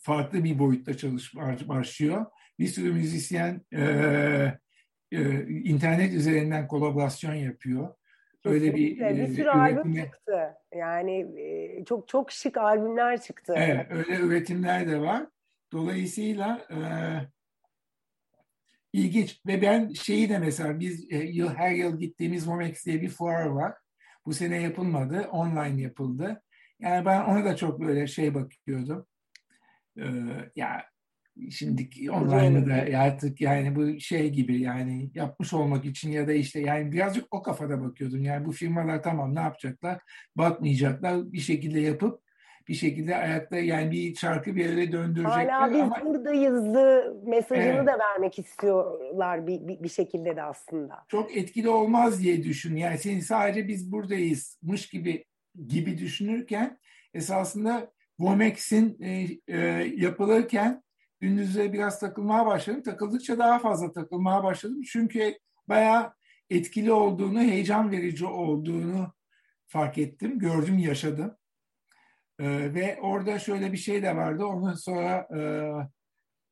[0.01, 2.25] farklı bir boyutta çalışmaya başlıyor.
[2.59, 3.81] Bir sürü müzisyen e,
[5.11, 7.95] e, internet üzerinden kolaborasyon yapıyor.
[8.45, 10.53] Öyle bir, bir sürü e, albüm çıktı.
[10.75, 13.53] Yani e, çok çok şık albümler çıktı.
[13.57, 15.27] Evet, öyle üretimler de var.
[15.71, 16.79] Dolayısıyla e,
[18.93, 23.09] ilginç ve ben şeyi de mesela biz e, yıl her yıl gittiğimiz Momex diye bir
[23.09, 23.73] fuar var.
[24.25, 26.41] Bu sene yapılmadı, online yapıldı.
[26.79, 29.07] Yani ben ona da çok böyle şey bakıyordum.
[29.97, 30.03] Ee,
[30.55, 30.85] ya
[31.51, 36.59] şimdi online'ı da artık yani bu şey gibi yani yapmış olmak için ya da işte
[36.59, 38.23] yani birazcık o kafada bakıyordum.
[38.23, 39.99] Yani bu firmalar tamam ne yapacaklar?
[40.35, 41.33] Batmayacaklar.
[41.33, 42.21] Bir şekilde yapıp
[42.69, 45.49] bir şekilde ayakta yani bir çarkı bir yere döndürecekler.
[45.49, 47.87] Hala biz ama, buradayızdı mesajını evet.
[47.87, 51.05] da vermek istiyorlar bir, bir, bir şekilde de aslında.
[51.07, 52.75] Çok etkili olmaz diye düşün.
[52.75, 55.25] Yani senin sadece biz buradayızmış gibi
[55.67, 56.77] gibi düşünürken
[57.13, 59.57] esasında Vomex'in e, e,
[59.95, 60.83] yapılırken
[61.19, 62.83] gündüzde biraz takılmaya başladım.
[62.83, 64.81] Takıldıkça daha fazla takılmaya başladım.
[64.81, 66.13] Çünkü bayağı
[66.49, 69.13] etkili olduğunu, heyecan verici olduğunu
[69.67, 71.35] fark ettim, gördüm, yaşadım.
[72.39, 74.45] Ee, ve orada şöyle bir şey de vardı.
[74.45, 75.41] Ondan sonra e,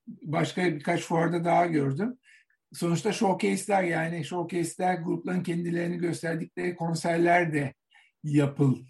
[0.07, 2.17] başka birkaç fuarda daha gördüm.
[2.73, 7.73] Sonuçta showcase'ler yani showcase'ler grupların kendilerini gösterdikleri konserler de
[8.23, 8.83] yapıldı.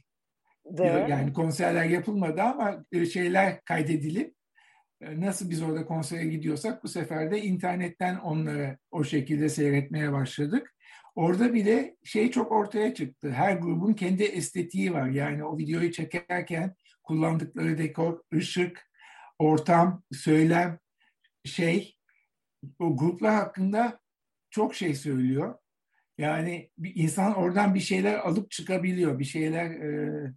[1.09, 4.36] Yani konserler yapılmadı ama şeyler kaydedilip
[5.01, 10.73] nasıl biz orada konsere gidiyorsak bu sefer de internetten onları o şekilde seyretmeye başladık.
[11.15, 13.31] Orada bile şey çok ortaya çıktı.
[13.31, 15.07] Her grubun kendi estetiği var.
[15.07, 18.89] Yani o videoyu çekerken kullandıkları dekor, ışık,
[19.39, 20.79] ortam, söylem,
[21.45, 21.97] şey
[22.79, 23.99] o gruplar hakkında
[24.49, 25.55] çok şey söylüyor.
[26.17, 29.19] Yani bir insan oradan bir şeyler alıp çıkabiliyor.
[29.19, 30.33] Bir şeyler e,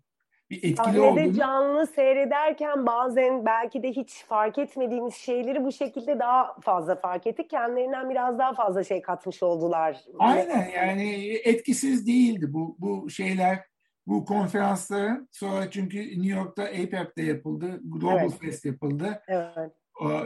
[0.51, 1.33] bir etkili Sahnede olduğunu.
[1.33, 7.51] canlı seyrederken bazen belki de hiç fark etmediğimiz şeyleri bu şekilde daha fazla fark ettik.
[7.51, 10.01] Kendilerinden biraz daha fazla şey katmış oldular.
[10.19, 13.59] Aynen yani etkisiz değildi bu bu şeyler
[14.07, 18.41] bu konferansların sonra çünkü New York'ta APEP'te yapıldı, Global evet.
[18.41, 19.23] Fest yapıldı.
[19.29, 19.73] Evet.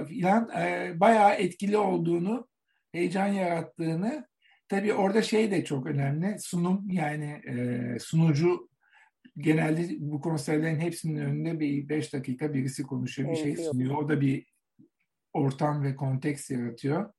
[0.09, 2.49] Filan e, bayağı etkili olduğunu,
[2.93, 4.29] heyecan yarattığını
[4.69, 6.39] tabii orada şey de çok önemli.
[6.39, 8.69] Sunum yani e, sunucu
[9.37, 13.94] genelde bu konserlerin hepsinin önünde bir beş dakika birisi konuşuyor, bir şey sunuyor.
[13.94, 14.55] O da bir
[15.33, 17.12] ortam ve konteks yaratıyor.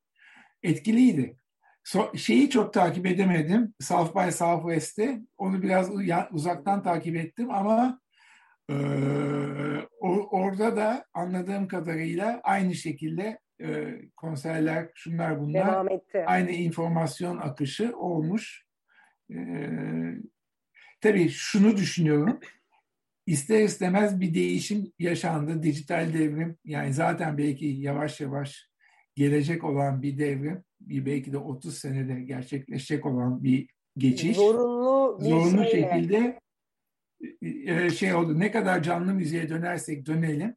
[0.63, 1.37] Etkiliydi.
[1.83, 3.73] So, şeyi çok takip edemedim.
[3.79, 5.21] South by Southwest'i.
[5.37, 5.89] Onu biraz
[6.31, 7.99] uzaktan takip ettim ama
[8.69, 8.75] e,
[10.31, 15.87] orada da anladığım kadarıyla aynı şekilde e, konserler, şunlar bunlar
[16.25, 18.65] aynı informasyon akışı olmuş.
[19.31, 19.37] E,
[21.05, 22.39] tabii şunu düşünüyorum.
[23.25, 25.63] İster istemez bir değişim yaşandı.
[25.63, 28.69] Dijital devrim yani zaten belki yavaş yavaş
[29.15, 34.37] gelecek olan bir devrim bir belki de 30 senede gerçekleşecek olan bir geçiş.
[34.37, 35.89] Zorunlu bir zorunlu şeyle.
[35.89, 36.39] şekilde
[37.41, 38.39] e, şey oldu.
[38.39, 40.55] Ne kadar canlı müziğe dönersek dönelim.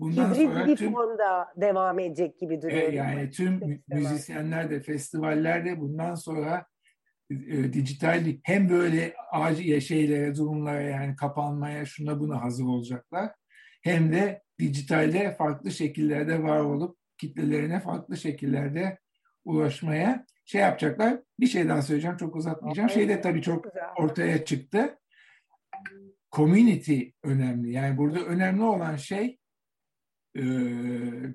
[0.00, 2.92] Bundan Hibrit sonra bir tüm, fonda devam edecek gibi duruyor.
[2.92, 6.66] E, yani tüm müzisyenler de festivaller de bundan sonra
[7.30, 13.32] e, dijital hem böyle acil şeylere, durumlara yani kapanmaya şuna buna hazır olacaklar.
[13.82, 18.98] Hem de dijitalde farklı şekillerde var olup kitlelerine farklı şekillerde
[19.44, 21.20] ulaşmaya şey yapacaklar.
[21.40, 22.90] Bir şey daha söyleyeceğim çok uzatmayacağım.
[22.90, 23.66] Şey de tabii çok
[23.96, 24.98] ortaya çıktı.
[26.32, 27.72] Community önemli.
[27.72, 29.38] Yani burada önemli olan şey
[30.34, 30.42] e,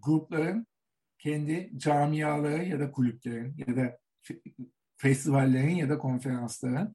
[0.02, 0.68] grupların
[1.20, 3.98] kendi camiaları ya da kulüplerin ya da
[4.98, 6.94] festivallerin ya da konferansların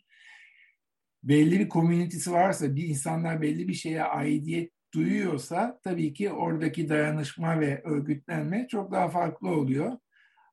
[1.23, 7.61] belli bir komünitesi varsa, bir insanlar belli bir şeye aidiyet duyuyorsa tabii ki oradaki dayanışma
[7.61, 9.93] ve örgütlenme çok daha farklı oluyor.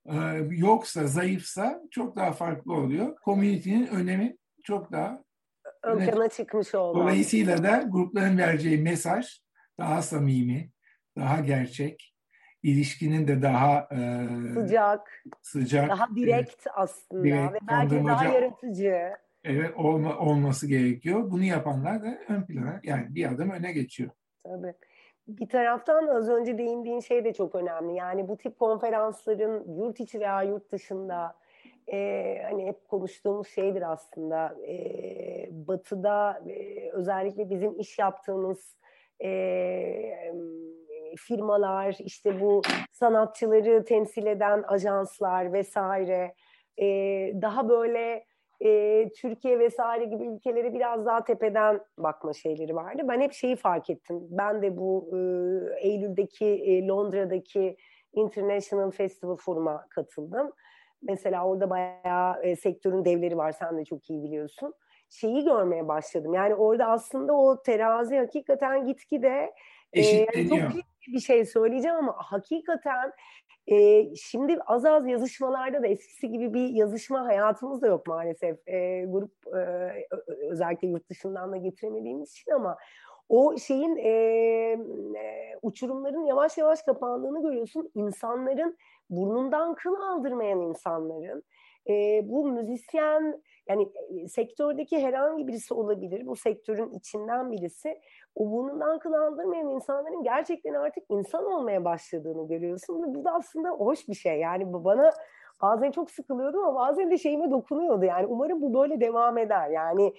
[0.06, 0.16] Ee,
[0.50, 3.18] yoksa, zayıfsa çok daha farklı oluyor.
[3.26, 5.24] Community'nin önemi çok daha
[5.84, 7.00] ön plana çıkmış oldu.
[7.00, 9.42] Dolayısıyla da grupların vereceği mesaj
[9.80, 10.72] daha samimi,
[11.18, 12.14] daha gerçek,
[12.64, 19.14] ilişkinin de daha e, sıcak, sıcak, daha direkt e, aslında direkt, ve belki daha yaratıcı.
[19.44, 21.32] Evet olma, olması gerekiyor.
[21.32, 24.10] Bunu yapanlar da ön plana yani bir adım öne geçiyor.
[24.44, 24.74] Tabii.
[25.28, 27.96] Bir taraftan az önce değindiğin şey de çok önemli.
[27.96, 31.36] Yani bu tip konferansların yurt içi veya yurt dışında
[31.94, 34.56] e, hani hep konuştuğumuz şeydir aslında.
[34.68, 38.78] E, batı'da e, özellikle bizim iş yaptığımız
[39.24, 39.30] e,
[41.18, 46.34] firmalar, işte bu sanatçıları temsil eden ajanslar vesaire
[46.78, 46.86] e,
[47.42, 48.26] daha böyle
[48.66, 53.02] e, Türkiye vesaire gibi ülkeleri biraz daha tepeden bakma şeyleri vardı.
[53.08, 54.20] Ben hep şeyi fark ettim.
[54.30, 55.18] Ben de bu e,
[55.88, 57.78] Eylül'deki e, Londra'daki
[58.14, 60.52] International Festival Forum'a katıldım.
[61.02, 63.52] Mesela orada bayağı e, sektörün devleri var.
[63.52, 64.74] Sen de çok iyi biliyorsun.
[65.10, 66.34] Şeyi görmeye başladım.
[66.34, 69.54] Yani orada aslında o terazi hakikaten gitgide
[69.94, 70.60] e, çok
[71.08, 73.12] bir şey söyleyeceğim ama hakikaten
[73.68, 78.68] e, şimdi az az yazışmalarda da eskisi gibi bir yazışma hayatımız da yok maalesef.
[78.68, 79.62] E, grup e,
[80.52, 82.78] özellikle yurt dışından da getiremediğimiz için ama
[83.30, 87.92] o şeyin e, e, uçurumların yavaş yavaş kapandığını görüyorsun.
[87.96, 88.78] İnsanların
[89.10, 91.44] burnundan kıl aldırmayan insanların
[91.90, 93.88] e, bu müzisyen yani
[94.30, 96.28] sektördeki herhangi birisi olabilir.
[96.28, 98.00] Bu sektörün içinden birisi.
[98.38, 103.04] O burnundan kıl aldırmayan insanların gerçekten artık insan olmaya başladığını görüyorsun.
[103.04, 104.40] Ve bu da aslında hoş bir şey.
[104.40, 105.12] Yani bana
[105.62, 108.06] bazen çok sıkılıyordum ama bazen de şeyime dokunuyordu.
[108.06, 109.70] Yani umarım bu böyle devam eder.
[109.70, 110.14] Yani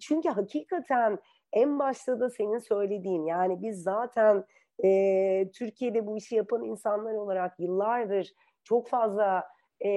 [0.00, 1.18] çünkü hakikaten
[1.52, 4.44] en başta da senin söylediğin yani biz zaten
[4.84, 8.34] e, Türkiye'de bu işi yapan insanlar olarak yıllardır
[8.64, 9.44] çok fazla
[9.80, 9.90] e,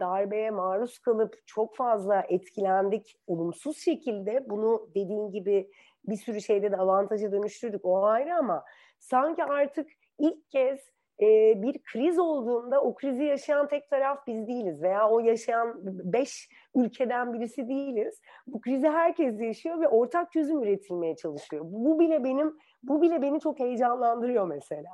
[0.00, 4.50] darbeye maruz kalıp çok fazla etkilendik olumsuz şekilde.
[4.50, 5.70] Bunu dediğin gibi
[6.08, 8.64] bir sürü şeyde de avantaja dönüştürdük o ayrı ama
[8.98, 14.82] sanki artık ilk kez e, bir kriz olduğunda o krizi yaşayan tek taraf biz değiliz
[14.82, 18.20] veya o yaşayan beş ülkeden birisi değiliz.
[18.46, 21.64] Bu krizi herkes yaşıyor ve ortak çözüm üretilmeye çalışıyor.
[21.68, 24.90] Bu bile benim bu bile beni çok heyecanlandırıyor mesela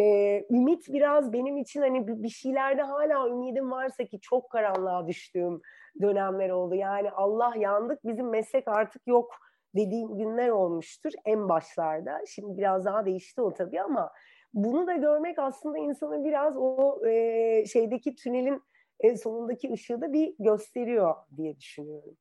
[0.00, 5.60] e, ümit biraz benim için hani bir şeylerde hala ümidim varsa ki çok karanlığa düştüğüm
[6.00, 6.74] dönemler oldu.
[6.74, 9.34] Yani Allah yandık bizim meslek artık yok
[9.76, 12.20] dediğim günler olmuştur en başlarda.
[12.26, 14.12] Şimdi biraz daha değişti o tabii ama
[14.54, 18.62] bunu da görmek aslında insanı biraz o e, şeydeki tünelin
[19.00, 22.16] e, sonundaki ışığı da bir gösteriyor diye düşünüyorum.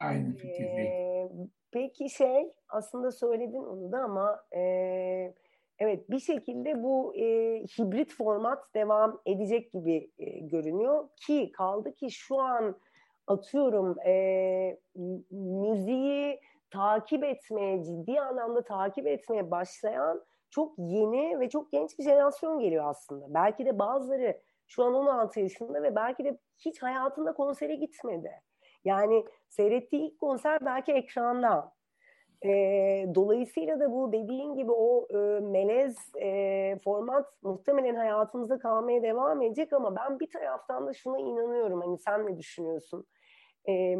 [0.00, 0.78] Aynı fikirdeyim.
[0.78, 1.28] Ee,
[1.72, 5.34] peki şey aslında söyledin onu da ama e,
[5.78, 7.24] Evet bir şekilde bu e,
[7.64, 12.76] hibrit format devam edecek gibi e, görünüyor ki kaldı ki şu an
[13.26, 14.78] atıyorum e,
[15.30, 22.58] müziği takip etmeye ciddi anlamda takip etmeye başlayan çok yeni ve çok genç bir jenerasyon
[22.58, 23.34] geliyor aslında.
[23.34, 28.30] Belki de bazıları şu an 16 yaşında ve belki de hiç hayatında konsere gitmedi.
[28.84, 31.72] Yani seyrettiği ilk konser belki ekranda.
[32.44, 32.50] E,
[33.14, 39.72] dolayısıyla da bu dediğin gibi o e, melez e, format muhtemelen hayatımızda kalmaya devam edecek
[39.72, 41.80] ama ben bir taraftan da şuna inanıyorum.
[41.80, 43.06] Hani sen ne düşünüyorsun?
[43.68, 43.96] E,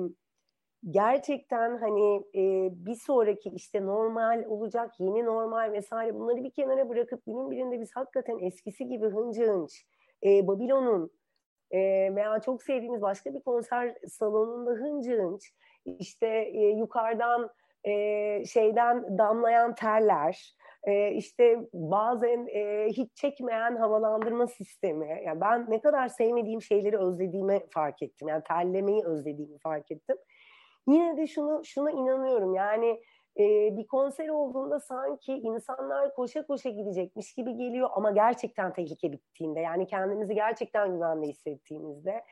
[0.91, 7.27] gerçekten hani e, bir sonraki işte normal olacak, yeni normal vesaire bunları bir kenara bırakıp
[7.27, 9.87] günün birinde biz hakikaten eskisi gibi hınca hınç
[10.25, 11.11] e, Babilon'un
[11.71, 11.79] e,
[12.15, 15.53] veya çok sevdiğimiz başka bir konser salonunda hınca hınç
[15.85, 17.51] işte e, yukarıdan
[17.85, 20.57] e, şeyden damlayan terler,
[20.87, 25.23] e, işte bazen e, hiç çekmeyen havalandırma sistemi.
[25.27, 28.29] Yani ben ne kadar sevmediğim şeyleri özlediğimi fark ettim.
[28.29, 30.17] Yani terlemeyi özlediğimi fark ettim.
[30.89, 32.55] Yine de şunu şuna inanıyorum.
[32.55, 33.03] Yani
[33.39, 39.61] e, bir konser olduğunda sanki insanlar koşa koşa gidecekmiş gibi geliyor ama gerçekten tehlike bittiğinde
[39.61, 42.25] yani kendimizi gerçekten güvende hissettiğimizde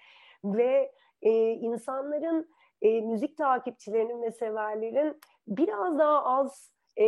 [0.44, 0.92] ve
[1.22, 2.48] e, insanların
[2.82, 7.06] e, müzik takipçilerinin ve severlerin biraz daha az e,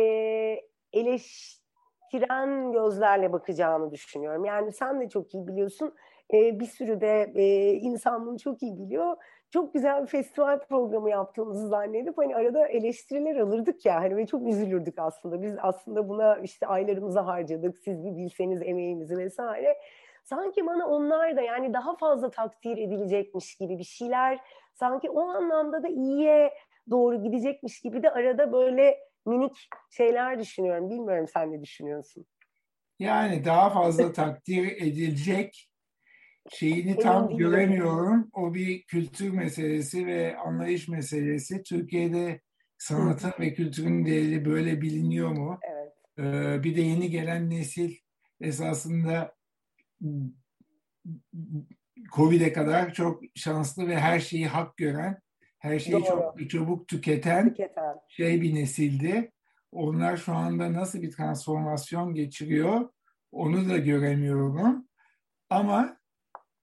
[0.99, 4.45] eleştiren gözlerle bakacağını düşünüyorum.
[4.45, 5.93] Yani sen de çok iyi biliyorsun.
[6.33, 9.17] E, bir sürü de e, insan bunu çok iyi biliyor.
[9.49, 14.47] Çok güzel bir festival programı yaptığımızı zannedip hani arada eleştiriler alırdık ya hani ve çok
[14.47, 15.41] üzülürdük aslında.
[15.41, 17.77] Biz aslında buna işte aylarımızı harcadık.
[17.77, 19.77] Siz bir bilseniz emeğimizi vesaire.
[20.23, 24.39] Sanki bana onlar da yani daha fazla takdir edilecekmiş gibi bir şeyler
[24.73, 26.53] sanki o anlamda da iyiye
[26.89, 30.89] doğru gidecekmiş gibi de arada böyle minik şeyler düşünüyorum.
[30.89, 32.25] Bilmiyorum sen ne düşünüyorsun?
[32.99, 35.69] Yani daha fazla takdir edilecek
[36.51, 38.29] şeyini tam göremiyorum.
[38.33, 41.63] O bir kültür meselesi ve anlayış meselesi.
[41.63, 42.41] Türkiye'de
[42.77, 45.59] sanatın ve kültürün değeri böyle biliniyor mu?
[45.63, 45.93] Evet.
[46.19, 47.95] Ee, bir de yeni gelen nesil
[48.41, 49.35] esasında
[52.15, 55.21] Covid'e kadar çok şanslı ve her şeyi hak gören
[55.59, 56.05] her şeyi Doğru.
[56.05, 59.31] çok çabuk tüketen, tüketen şey bir nesildi.
[59.71, 62.89] Onlar şu anda nasıl bir transformasyon geçiriyor
[63.31, 64.87] onu da göremiyorum.
[65.49, 65.97] Ama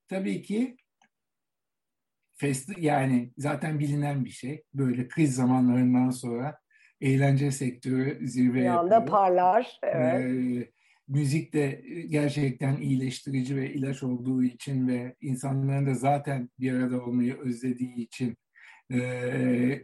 [0.08, 0.76] tabii ki
[2.36, 4.62] festi yani zaten bilinen bir şey.
[4.74, 6.58] Böyle kriz zamanlarından sonra
[7.00, 9.10] eğlence sektörü zirve Bir anda yapıyor.
[9.10, 9.78] parlar.
[9.82, 10.20] Evet.
[10.20, 10.70] Ee,
[11.08, 17.38] müzik de gerçekten iyileştirici ve ilaç olduğu için ve insanların da zaten bir arada olmayı
[17.38, 18.36] özlediği için
[18.92, 19.82] e,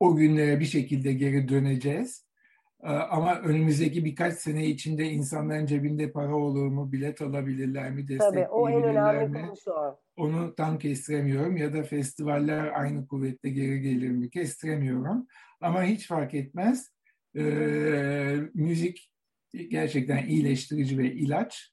[0.00, 2.26] o günlere bir şekilde geri döneceğiz.
[2.82, 8.46] E, ama önümüzdeki birkaç sene içinde insanların cebinde para olur mu, bilet alabilirler mi, Tabii
[8.48, 9.52] o en destekleyebilirler önemli mi?
[10.16, 15.26] Onu tam kestiremiyorum ya da festivaller aynı kuvvetle geri gelir mi kestiremiyorum.
[15.60, 16.90] Ama hiç fark etmez.
[17.36, 19.10] Ee, müzik
[19.68, 21.72] gerçekten iyileştirici ve ilaç.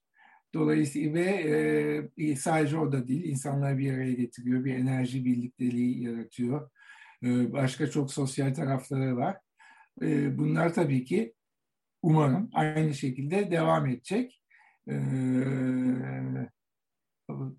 [0.58, 6.70] Dolayısıyla ve e, sadece o da değil, insanları bir araya getiriyor, bir enerji birlikteliği yaratıyor.
[7.24, 9.38] E, başka çok sosyal tarafları var.
[10.02, 11.34] E, bunlar tabii ki
[12.02, 14.42] umarım aynı şekilde devam edecek.
[14.90, 14.96] E,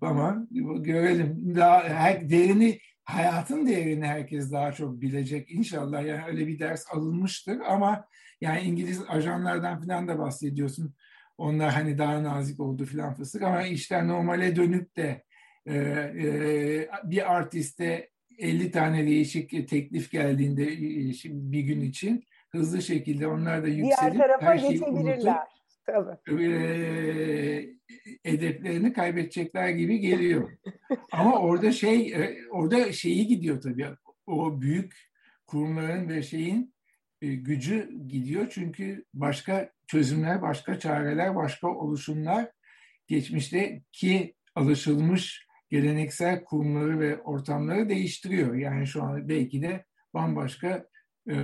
[0.01, 0.47] ama
[0.79, 1.55] görelim.
[1.55, 6.05] Daha her, değerini, hayatın değerini herkes daha çok bilecek inşallah.
[6.05, 8.05] Yani öyle bir ders alınmıştır ama
[8.41, 10.95] yani İngiliz ajanlardan falan da bahsediyorsun.
[11.39, 15.23] Onlar hani daha nazik oldu falan fıstık ama işler normale dönüp de
[15.65, 23.27] e, e, bir artiste 50 tane değişik teklif geldiğinde e, bir gün için hızlı şekilde
[23.27, 25.35] onlar da yükselip Diğer tarafa her şeyi unutup
[26.25, 26.53] Tabii.
[26.53, 27.69] e,
[28.25, 30.51] edeplerini kaybedecekler gibi geliyor.
[31.11, 33.87] Ama orada şey e, orada şeyi gidiyor tabii.
[34.27, 35.09] O büyük
[35.47, 36.73] kurumların ve şeyin
[37.21, 42.51] gücü gidiyor çünkü başka çözümler, başka çareler, başka oluşumlar
[43.07, 48.55] geçmişteki alışılmış geleneksel kurumları ve ortamları değiştiriyor.
[48.55, 50.85] Yani şu an belki de bambaşka
[51.29, 51.35] e,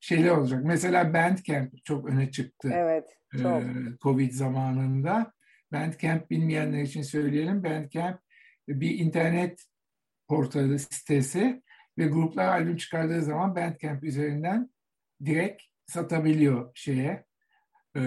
[0.00, 0.64] şeyler olacak.
[0.64, 2.70] Mesela Bandcamp çok öne çıktı.
[2.72, 3.04] Evet,
[3.42, 3.62] çok.
[3.62, 3.66] E,
[4.02, 5.32] Covid zamanında.
[5.72, 7.64] Bandcamp bilmeyenler için söyleyelim.
[7.64, 8.20] Bandcamp
[8.68, 9.64] bir internet
[10.28, 11.62] portalı sitesi
[11.98, 14.70] ve gruplar albüm çıkardığı zaman Bandcamp üzerinden
[15.24, 17.24] direkt satabiliyor şeye
[17.96, 18.00] e,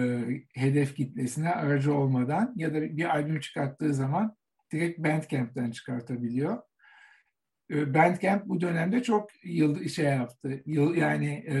[0.54, 4.36] hedef kitlesine aracı olmadan ya da bir albüm çıkarttığı zaman
[4.72, 6.62] direkt Bandcamp'ten çıkartabiliyor.
[7.70, 10.62] E, Bandcamp bu dönemde çok yıl şey yaptı.
[10.66, 11.56] Yıl yani e,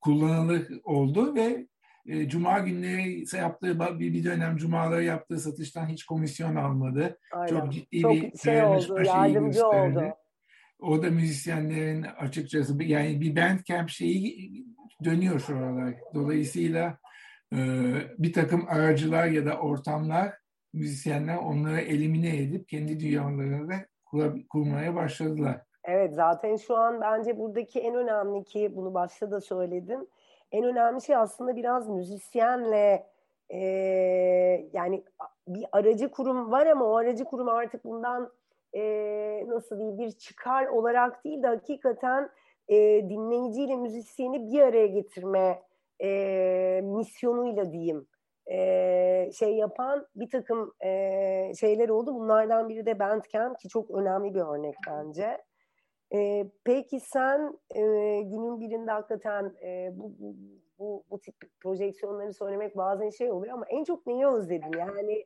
[0.00, 1.66] kullanılır oldu ve
[2.06, 7.18] e, Cuma günleri yaptığı bir, bir dönem Cumaları yaptığı satıştan hiç komisyon almadı.
[7.32, 7.46] Aynen.
[7.46, 10.14] Çok ciddi Çok bir şey oldu, yardımcı oldu.
[10.80, 14.66] O da müzisyenlerin açıkçası yani bir bandcamp şeyi
[15.04, 15.94] dönüyor şu aralar.
[16.14, 16.98] Dolayısıyla
[17.52, 17.58] e,
[18.18, 20.34] bir takım aracılar ya da ortamlar
[20.72, 23.74] müzisyenler onları elimine edip kendi dünyalarını da
[24.48, 25.60] kurmaya başladılar.
[25.84, 30.06] Evet zaten şu an bence buradaki en önemli ki bunu başta da söyledim.
[30.52, 33.06] En önemli şey aslında biraz müzisyenle
[33.50, 33.58] e,
[34.72, 35.04] yani
[35.48, 38.32] bir aracı kurum var ama o aracı kurum artık bundan
[38.76, 38.82] e,
[39.46, 42.30] nasıl diyeyim bir çıkar olarak değil de hakikaten
[42.68, 42.76] e,
[43.08, 45.62] dinleyiciyle müzisyeni bir araya getirme
[46.02, 48.06] e, misyonuyla diyeyim
[48.50, 52.14] e, şey yapan bir takım e, şeyler oldu.
[52.14, 55.38] Bunlardan biri de Bandcamp ki çok önemli bir örnek bence.
[56.14, 57.82] E, peki sen e,
[58.22, 60.36] günün birinde hakikaten e, bu, bu,
[60.78, 64.78] bu, bu tip projeksiyonları söylemek bazen şey oluyor ama en çok neyi özledin?
[64.78, 65.24] Yani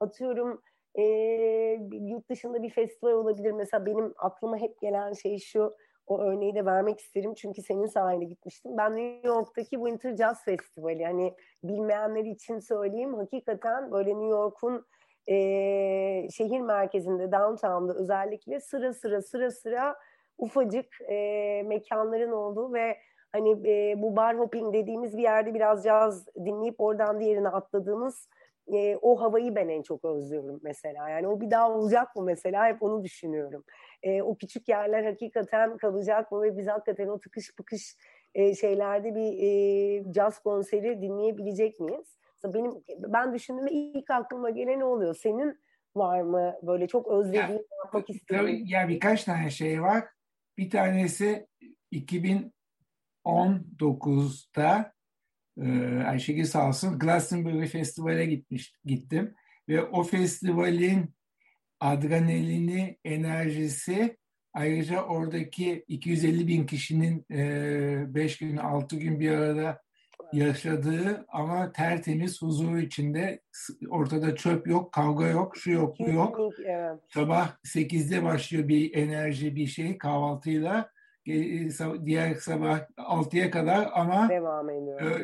[0.00, 0.62] atıyorum
[0.94, 1.02] e,
[1.92, 3.52] yurt dışında bir festival olabilir.
[3.52, 5.76] Mesela benim aklıma hep gelen şey şu
[6.06, 8.76] o örneği de vermek isterim çünkü senin sayende gitmiştim.
[8.76, 11.34] Ben New York'taki Winter Jazz Festivali hani
[11.64, 14.86] bilmeyenler için söyleyeyim hakikaten böyle New York'un
[15.28, 15.34] e,
[16.30, 19.96] şehir merkezinde downtown'da özellikle sıra sıra sıra sıra
[20.38, 22.96] ufacık e, mekanların olduğu ve
[23.32, 28.28] hani e, bu bar hopping dediğimiz bir yerde biraz caz dinleyip oradan diğerine atladığımız
[28.66, 31.08] e, o havayı ben en çok özlüyorum mesela.
[31.08, 33.64] Yani o bir daha olacak mı mesela hep onu düşünüyorum.
[34.02, 37.96] E, o küçük yerler hakikaten kalacak mı ve biz hakikaten o tıkış pıkış
[38.34, 42.18] e, şeylerde bir e, caz konseri dinleyebilecek miyiz?
[42.54, 45.14] Benim ben düşündüğümde ilk aklıma gelen ne oluyor?
[45.14, 45.58] Senin
[45.96, 48.66] var mı böyle çok özlediğin ya, yapmak istediğin?
[48.66, 50.04] Ya birkaç tane şey var.
[50.58, 51.46] Bir tanesi
[51.92, 54.92] 2019'da e,
[56.06, 59.34] Ayşegül sağ olsun Glastonbury Festival'e gitmiş, gittim.
[59.68, 61.14] Ve o festivalin
[61.80, 64.16] adrenalini, enerjisi
[64.54, 69.82] ayrıca oradaki 250 bin kişinin 5 e, gün, 6 gün bir arada
[70.32, 73.40] yaşadığı ama tertemiz huzur içinde
[73.88, 76.38] ortada çöp yok, kavga yok, şu yok, bu yok.
[77.08, 80.91] Sabah 8'de başlıyor bir enerji, bir şey kahvaltıyla.
[82.06, 85.20] Diğer sabah 6'ya kadar ama devam ediyor.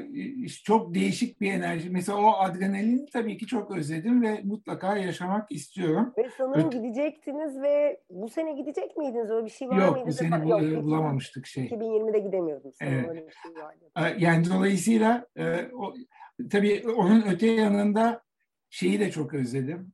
[0.64, 1.90] çok değişik bir enerji.
[1.90, 6.12] Mesela o adrenalini tabii ki çok özledim ve mutlaka yaşamak istiyorum.
[6.18, 9.30] Ve sanırım Öt- gidecektiniz ve bu sene gidecek miydiniz?
[9.30, 10.06] Öyle bir şey var Yok, mıydı?
[10.08, 11.64] bu sene bu, Yok, bulamamıştık şey.
[11.64, 12.72] 2020'de gidemiyordum.
[12.80, 13.08] Evet.
[13.08, 14.14] Öyle bir şey vardı.
[14.18, 15.26] Yani dolayısıyla
[15.72, 15.94] o,
[16.50, 18.22] tabii onun öte yanında
[18.70, 19.92] şeyi de çok özledim.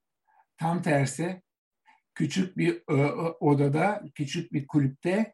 [0.59, 1.43] Tam tersi
[2.15, 2.83] küçük bir
[3.41, 5.34] odada, küçük bir kulüpte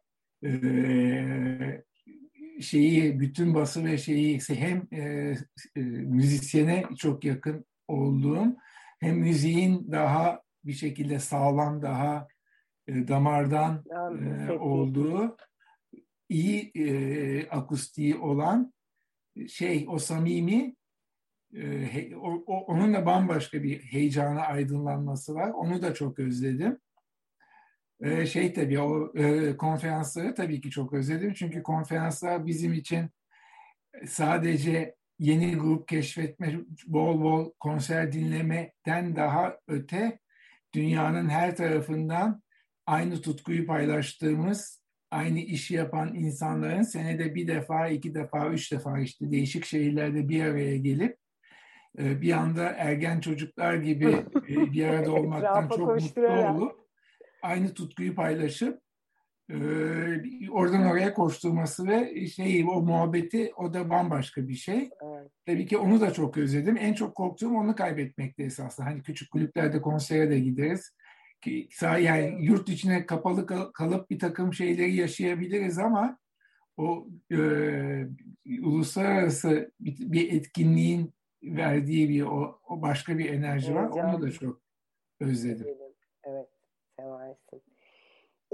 [2.61, 5.35] şeyi bütün bası ve şeyi hem e,
[5.85, 8.55] müzisyene çok yakın olduğum
[8.99, 12.27] hem müziğin daha bir şekilde sağlam daha
[12.87, 13.83] e, damardan
[14.21, 15.37] e, olduğu
[16.29, 18.73] iyi e, akustiği olan
[19.47, 20.75] şey o samimi
[21.53, 25.49] e, o, o, onun da bambaşka bir heyecana aydınlanması var.
[25.49, 26.79] Onu da çok özledim.
[28.01, 31.33] E, şey tabii o e, konferansları tabii ki çok özledim.
[31.33, 33.09] Çünkü konferanslar bizim için
[34.05, 40.19] sadece yeni grup keşfetme, bol bol konser dinlemeden daha öte
[40.73, 42.41] dünyanın her tarafından
[42.85, 44.81] aynı tutkuyu paylaştığımız,
[45.11, 50.43] aynı işi yapan insanların senede bir defa, iki defa, üç defa işte değişik şehirlerde bir
[50.43, 51.17] araya gelip
[51.97, 54.09] e, bir anda ergen çocuklar gibi
[54.49, 56.80] e, bir arada olmaktan çok mutlu olup
[57.41, 58.81] aynı tutkuyu paylaşıp
[59.49, 59.55] e,
[60.51, 64.77] oradan oraya koşturması ve şey o muhabbeti o da bambaşka bir şey.
[64.77, 65.31] Evet.
[65.45, 66.77] Tabii ki onu da çok özledim.
[66.77, 68.87] En çok korktuğum onu kaybetmekti esasında.
[68.87, 70.95] Hani küçük kulüplerde konsere de gideriz.
[71.41, 76.17] Ki, yani yurt içine kapalı kalıp bir takım şeyleri yaşayabiliriz ama
[76.77, 77.37] o e,
[78.61, 81.13] uluslararası bir, bir etkinliğin
[81.43, 83.89] verdiği bir o, o başka bir enerji var.
[83.89, 84.61] Onu da çok
[85.19, 85.67] özledim.
[87.31, 87.71] Evet, seversin.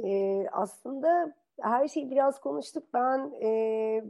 [0.04, 2.84] Ee, aslında her şeyi biraz konuştuk.
[2.94, 4.04] Ben e,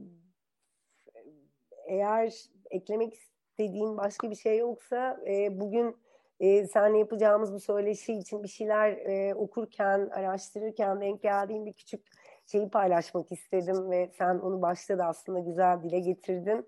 [1.85, 2.33] eğer
[2.69, 5.97] eklemek istediğim başka bir şey yoksa e, bugün
[6.39, 12.07] e, seninle yapacağımız bu söyleşi için bir şeyler e, okurken, araştırırken denk geldiğim bir küçük
[12.45, 16.67] şeyi paylaşmak istedim ve sen onu başta da aslında güzel dile getirdin.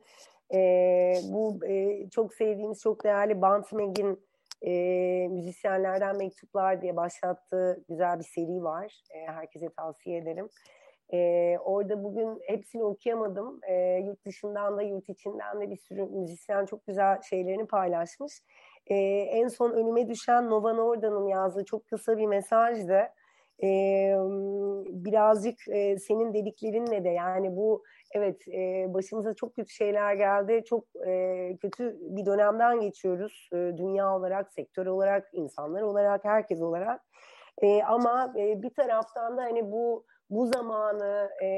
[0.53, 0.59] E,
[1.23, 4.28] bu e, çok sevdiğimiz, çok değerli Bant Meg'in
[4.61, 4.71] e,
[5.27, 9.01] müzisyenlerden mektuplar diye başlattığı güzel bir seri var.
[9.15, 10.49] E, herkese tavsiye ederim.
[11.13, 13.59] E, orada bugün hepsini okuyamadım.
[13.67, 13.73] E,
[14.05, 18.33] yurt dışından da yurt içinden de bir sürü müzisyen çok güzel şeylerini paylaşmış.
[18.87, 23.01] E, en son önüme düşen Nova Norda'nın yazdığı çok kısa bir mesajdı.
[23.63, 23.67] E,
[24.89, 30.63] birazcık e, senin dediklerinle de yani bu evet e, başımıza çok kötü şeyler geldi.
[30.65, 33.49] Çok e, kötü bir dönemden geçiyoruz.
[33.53, 37.01] E, dünya olarak, sektör olarak, insanlar olarak, herkes olarak.
[37.61, 41.49] E, ama e, bir taraftan da hani bu bu zamanı e,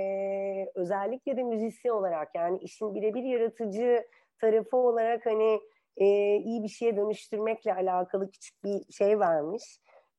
[0.75, 4.07] özellikle de müzisyen olarak yani işin birebir yaratıcı
[4.41, 5.61] tarafı olarak hani
[5.97, 9.63] e, iyi bir şeye dönüştürmekle alakalı küçük bir şey vermiş.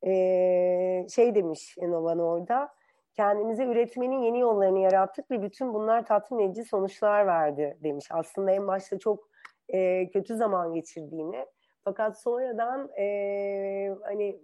[0.06, 0.12] E,
[1.14, 2.68] şey demiş Enovan orada
[3.16, 8.06] kendimize üretmenin yeni yollarını yarattık ve bütün bunlar tatmin edici sonuçlar verdi demiş.
[8.10, 9.28] Aslında en başta çok
[9.68, 11.46] e, kötü zaman geçirdiğini
[11.84, 14.40] fakat sonradan e, hani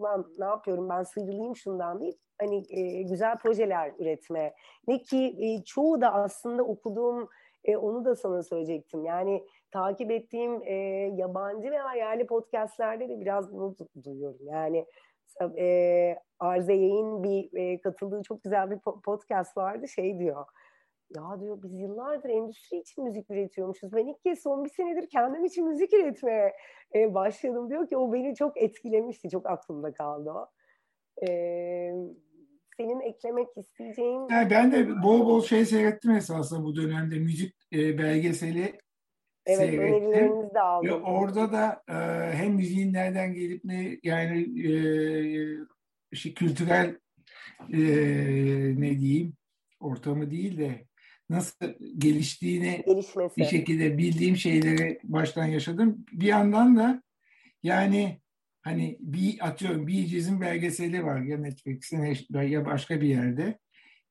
[0.00, 4.54] lan ne yapıyorum ben sıyrılayım şundan deyip hani e, güzel projeler üretme.
[4.88, 7.28] Ne ki e, çoğu da aslında okuduğum
[7.64, 9.04] e, onu da sana söyleyecektim.
[9.04, 10.74] Yani takip ettiğim e,
[11.16, 14.38] yabancı ve yerli podcastlerde de biraz bunu duyuyorum.
[14.42, 14.86] Yani
[15.58, 19.88] e, Arze Yayın bir e, katıldığı çok güzel bir podcast vardı.
[19.88, 20.46] Şey diyor,
[21.16, 23.92] ya diyor biz yıllardır endüstri için müzik üretiyormuşuz.
[23.92, 26.52] Ben ilk kez son bir senedir kendim için müzik üretmeye
[26.94, 27.70] e, başladım.
[27.70, 29.30] Diyor ki o beni çok etkilemişti.
[29.30, 30.46] Çok aklımda kaldı o.
[31.26, 31.28] E,
[32.76, 34.28] senin eklemek isteyeceğin...
[34.30, 37.18] Yani ben de bol bol şey seyrettim esasında bu dönemde.
[37.18, 38.78] Müzik e, belgeseli
[39.46, 40.54] Evet, seyrettim.
[40.54, 40.88] de aldım.
[40.88, 41.94] Ve orada da e,
[42.36, 46.96] hem müziğin nereden gelip ne yani e, şey, kültürel
[47.72, 47.80] e,
[48.80, 49.32] ne diyeyim
[49.80, 50.86] ortamı değil de
[51.30, 51.66] nasıl
[51.98, 53.36] geliştiğini Gelişmesi.
[53.36, 56.04] bir şekilde bildiğim şeyleri baştan yaşadım.
[56.12, 57.02] Bir yandan da
[57.62, 58.20] yani
[58.62, 63.58] hani bir atıyorum bir cizim belgeseli var ya Netflix'in ya başka bir yerde.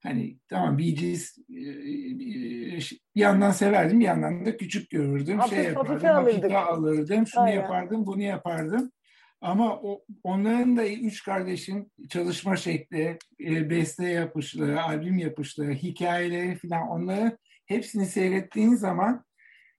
[0.04, 2.80] Hani tamam Bee Gees e, e,
[3.16, 5.40] bir yandan severdim bir yandan da küçük görürdüm.
[5.40, 7.56] Hafif, şey yapardım, hafife alırdım, şunu Aynen.
[7.56, 8.92] yapardım, bunu yapardım.
[9.42, 16.88] Ama o, onların da üç kardeşin çalışma şekli, e, beste yapışları, albüm yapışları, hikayeleri falan
[16.88, 19.26] onları hepsini seyrettiğin zaman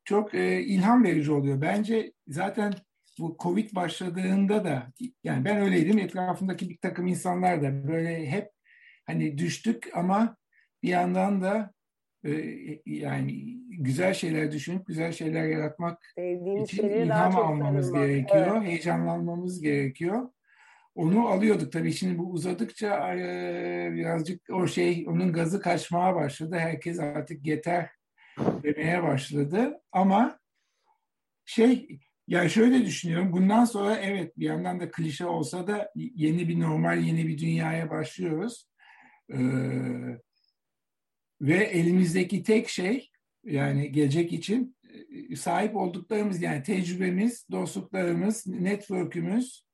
[0.05, 1.61] çok e, ilham verici oluyor.
[1.61, 2.73] Bence zaten
[3.19, 4.93] bu Covid başladığında da
[5.25, 8.51] yani ben öyleydim etrafımdaki bir takım insanlar da böyle hep
[9.07, 10.37] hani düştük ama
[10.83, 11.73] bir yandan da
[12.25, 12.31] e,
[12.87, 18.09] yani güzel şeyler düşünüp güzel şeyler yaratmak Sevdiğimiz için ilham almamız sarılmak.
[18.09, 18.69] gerekiyor, Evet.
[18.69, 20.29] heyecanlanmamız gerekiyor.
[20.95, 26.57] Onu alıyorduk tabii şimdi bu uzadıkça e, birazcık o şey onun gazı kaçmaya başladı.
[26.59, 27.91] Herkes artık yeter
[28.39, 29.81] demeye başladı.
[29.93, 30.39] Ama
[31.45, 31.99] şey
[32.29, 33.33] yani şöyle düşünüyorum.
[33.33, 37.91] Bundan sonra evet bir yandan da klişe olsa da yeni bir normal, yeni bir dünyaya
[37.91, 38.72] başlıyoruz.
[39.33, 40.19] Ee,
[41.41, 43.11] ve elimizdeki tek şey
[43.45, 44.77] yani gelecek için
[45.31, 49.67] e, sahip olduklarımız yani tecrübemiz, dostluklarımız, network'ümüz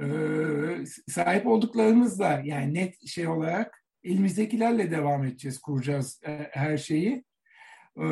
[0.00, 0.04] e,
[1.08, 7.24] sahip olduklarımızla yani net şey olarak elimizdekilerle devam edeceğiz, kuracağız e, her şeyi.
[7.96, 8.04] E,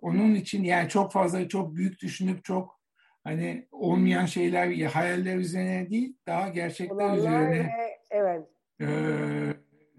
[0.00, 2.80] onun için yani çok fazla, çok büyük düşünüp çok
[3.24, 7.70] hani olmayan şeyler, hayaller üzerine değil, daha gerçekler Olanlar üzerine ve
[8.10, 8.46] evet.
[8.80, 8.86] e,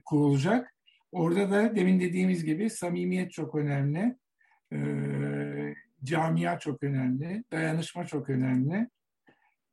[0.08, 0.74] kurulacak.
[1.12, 4.16] Orada da demin dediğimiz gibi samimiyet çok önemli,
[4.74, 4.80] e,
[6.04, 8.90] camia çok önemli, dayanışma çok önemli.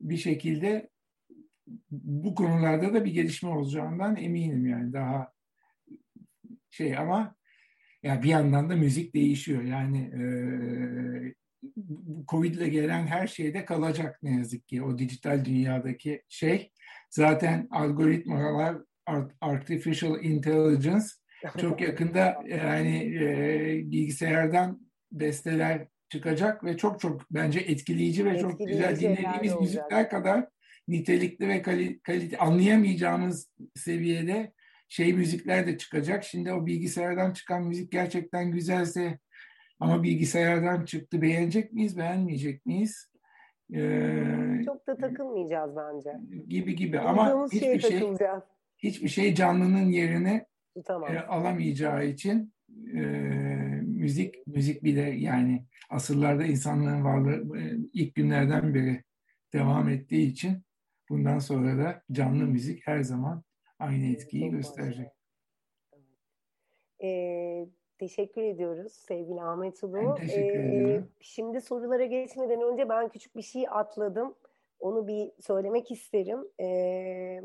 [0.01, 0.89] Bir şekilde
[1.91, 5.31] bu konularda da bir gelişme olacağından eminim yani daha
[6.69, 7.35] şey ama
[8.03, 10.21] ya bir yandan da müzik değişiyor yani e,
[12.27, 16.71] Covid ile gelen her şeyde kalacak ne yazık ki o dijital dünyadaki şey
[17.09, 18.77] zaten algoritmalar
[19.41, 21.05] artificial intelligence
[21.61, 24.81] çok yakında yani e, bilgisayardan
[25.11, 30.47] besteler çıkacak ve çok çok bence etkileyici ve etkileyici çok güzel dinlediğimiz müzikler kadar
[30.87, 34.53] nitelikli ve kalite, kalite anlayamayacağımız seviyede
[34.89, 36.23] şey müzikler de çıkacak.
[36.23, 39.19] Şimdi o bilgisayardan çıkan müzik gerçekten güzelse
[39.79, 43.11] ama bilgisayardan çıktı beğenecek miyiz, beğenmeyecek miyiz?
[43.73, 46.11] Ee, çok da takılmayacağız bence.
[46.47, 47.99] Gibi gibi ama hiçbir şey
[48.77, 50.45] hiçbir şey canlının yerini
[51.09, 52.53] e, alamayacağı için
[52.93, 52.99] e,
[53.81, 59.03] müzik müzik bile yani asırlarda insanlığın varlığı e, ilk günlerden beri
[59.53, 60.63] devam ettiği için
[61.09, 63.43] bundan sonra da canlı müzik her zaman
[63.79, 65.07] aynı etkiyi Çok gösterecek.
[67.03, 67.67] Ee,
[67.97, 69.95] teşekkür ediyoruz sevgili Ahmet Ulu.
[69.95, 71.03] Ben teşekkür ee.
[71.19, 74.35] Şimdi sorulara geçmeden önce ben küçük bir şey atladım.
[74.79, 76.39] Onu bir söylemek isterim.
[76.59, 77.41] Ee,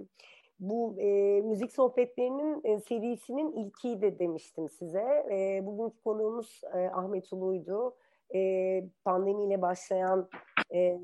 [0.60, 5.26] bu e, müzik sohbetlerinin e, serisinin ilkiydi demiştim size.
[5.30, 7.96] E, bugünkü konuğumuz e, Ahmet Ulu'ydu.
[8.34, 10.28] E, pandemiyle başlayan
[10.74, 10.98] e,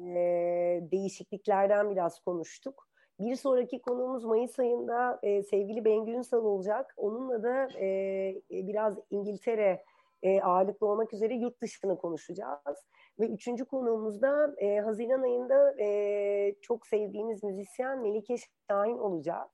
[0.92, 2.88] değişikliklerden biraz konuştuk.
[3.20, 6.94] Bir sonraki konuğumuz Mayıs ayında e, sevgili Bengü Ünsal olacak.
[6.96, 9.84] Onunla da e, biraz İngiltere
[10.26, 12.86] e, ağırlıklı olmak üzere yurt dışını konuşacağız.
[13.20, 18.36] Ve üçüncü konuğumuzda e, Haziran ayında e, çok sevdiğimiz müzisyen Melike
[18.70, 19.50] Şahin olacak.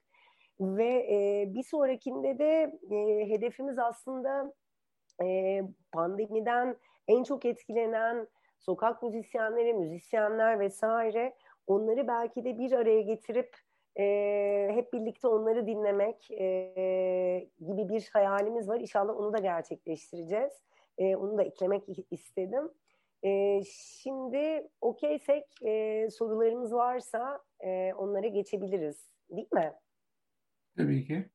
[0.61, 4.53] Ve e, bir sonrakinde de e, hedefimiz aslında
[5.23, 5.61] e,
[5.93, 6.77] pandemiden
[7.09, 11.35] en çok etkilenen sokak müzisyenleri, müzisyenler vesaire
[11.67, 13.57] onları belki de bir araya getirip
[13.99, 18.81] e, hep birlikte onları dinlemek e, gibi bir hayalimiz var.
[18.81, 20.53] İnşallah onu da gerçekleştireceğiz.
[20.99, 22.71] E, onu da eklemek istedim.
[23.25, 29.13] E, şimdi okeysek e, sorularımız varsa e, onlara geçebiliriz.
[29.31, 29.73] Değil mi?
[30.77, 31.31] Tabii ki.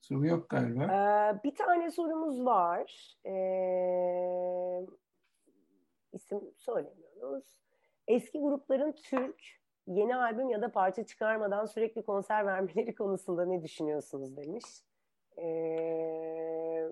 [0.00, 0.84] Soru yok galiba.
[0.84, 3.16] Ee, bir tane sorumuz var.
[3.26, 4.86] Ee,
[6.12, 7.44] isim söylemiyoruz.
[8.08, 9.42] Eski grupların Türk
[9.86, 14.64] yeni albüm ya da parça çıkarmadan sürekli konser vermeleri konusunda ne düşünüyorsunuz demiş.
[15.38, 16.82] Ee,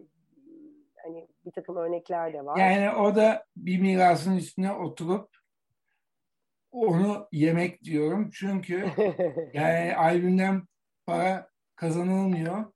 [1.02, 2.56] hani bir takım örnekler de var.
[2.56, 5.28] Yani o da bir mirasın üstüne oturup
[6.72, 8.30] onu yemek diyorum.
[8.30, 8.86] Çünkü
[9.54, 10.62] yani albümden
[11.06, 12.72] para kazanılmıyor.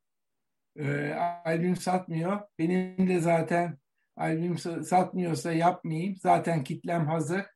[0.76, 1.14] Ee,
[1.44, 2.40] albüm satmıyor.
[2.58, 3.78] Benim de zaten
[4.16, 6.16] albüm satmıyorsa yapmayayım.
[6.16, 7.46] Zaten kitlem hazır.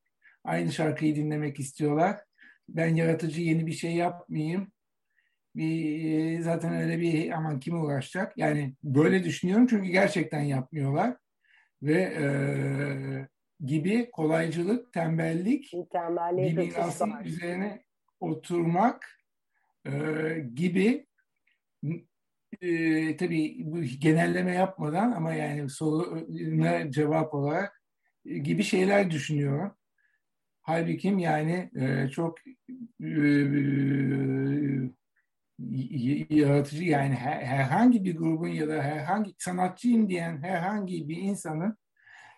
[0.45, 2.21] Aynı şarkıyı dinlemek istiyorlar.
[2.69, 4.73] Ben yaratıcı yeni bir şey yapmayayım.
[5.57, 8.39] Bir, zaten öyle bir aman kim uğraşacak?
[8.39, 11.17] Yani böyle düşünüyorum çünkü gerçekten yapmıyorlar.
[11.83, 12.27] Ve e,
[13.67, 15.73] gibi kolaycılık, tembellik,
[16.37, 17.85] bir mirasın üzerine
[18.21, 19.07] oturmak
[19.87, 19.93] e,
[20.55, 21.07] gibi
[22.61, 27.83] e, tabii bu genelleme yapmadan ama yani soruna cevap olarak
[28.27, 29.75] e, gibi şeyler düşünüyorum.
[30.63, 32.39] Halbuki yani e, çok
[33.01, 33.11] e,
[36.31, 41.77] yaratıcı yani her, herhangi bir grubun ya da herhangi sanatçıyım diyen herhangi bir insanın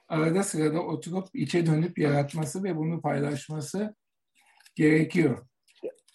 [0.08, 3.94] arada sırada oturup içe dönüp yaratması ve bunu paylaşması
[4.74, 5.46] gerekiyor.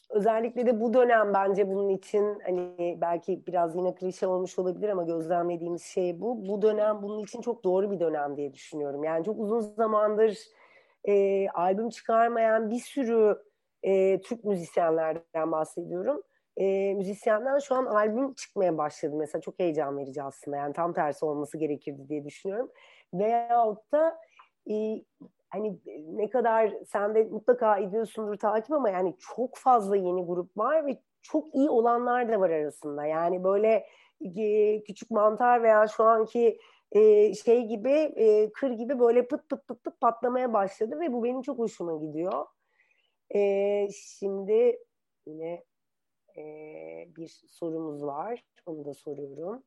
[0.10, 5.04] özellikle de bu dönem bence bunun için hani belki biraz yine klişe olmuş olabilir ama
[5.04, 6.48] gözlemlediğimiz şey bu.
[6.48, 9.04] Bu dönem bunun için çok doğru bir dönem diye düşünüyorum.
[9.04, 10.38] Yani çok uzun zamandır
[11.08, 13.38] e, albüm çıkarmayan bir sürü
[13.84, 16.22] e, Türk müzisyenlerden bahsediyorum.
[16.58, 21.26] E, müzisyenler şu an albüm çıkmaya başladı mesela çok heyecan verici aslında yani tam tersi
[21.26, 22.72] olması gerekirdi diye düşünüyorum.
[23.14, 24.20] Veyahut da
[24.72, 25.04] e,
[25.50, 25.80] hani
[26.12, 31.02] ne kadar sen de mutlaka ediyorsundur takip ama yani çok fazla yeni grup var ve
[31.22, 33.06] çok iyi olanlar da var arasında.
[33.06, 33.86] Yani böyle
[34.38, 36.60] e, küçük mantar veya şu anki
[36.92, 41.24] e, şey gibi e, kır gibi böyle pıt pıt pıt pıt patlamaya başladı ve bu
[41.24, 42.46] benim çok hoşuma gidiyor.
[43.36, 44.80] E, şimdi
[45.26, 45.64] yine
[46.38, 46.44] e,
[47.18, 48.44] bir sorumuz var.
[48.66, 49.64] Onu da soruyorum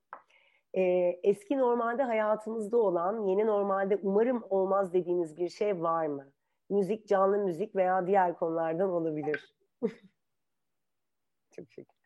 [0.75, 0.83] e,
[1.23, 6.33] eski normalde hayatımızda olan, yeni normalde umarım olmaz dediğiniz bir şey var mı?
[6.71, 9.55] Müzik, canlı müzik veya diğer konulardan olabilir.
[11.53, 12.02] Çok şükür.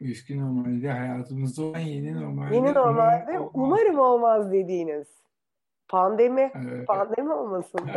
[0.00, 5.08] Eski normalde hayatımızda olan yeni normalde Yeni normalde umarım olmaz, umarım olmaz dediğiniz.
[5.88, 7.80] Pandemi, ee, pandemi olmasın.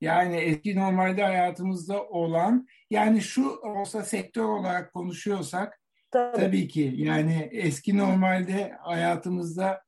[0.00, 5.80] yani eski normalde hayatımızda olan, yani şu olsa sektör olarak konuşuyorsak,
[6.14, 6.36] Tabii.
[6.36, 9.82] Tabii ki yani eski normalde hayatımızda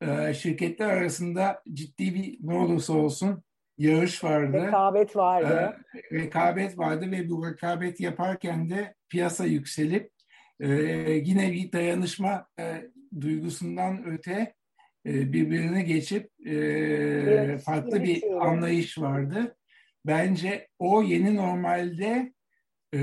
[0.00, 3.42] e, şirketler arasında ciddi bir ne olursa olsun
[3.82, 4.66] yarış vardı.
[4.66, 5.76] Rekabet vardı.
[5.94, 10.10] E, rekabet vardı ve bu rekabet yaparken de piyasa yükselip
[10.60, 10.68] e,
[11.24, 14.54] yine bir dayanışma e, duygusundan öte
[15.06, 19.56] e, birbirine geçip e, evet, farklı bir şey anlayış vardı.
[20.06, 22.32] Bence o yeni normalde
[22.94, 23.00] e,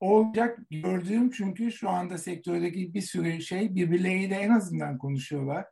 [0.00, 5.66] olacak gördüğüm çünkü şu anda sektördeki bir sürü şey birbirleriyle en azından konuşuyorlar.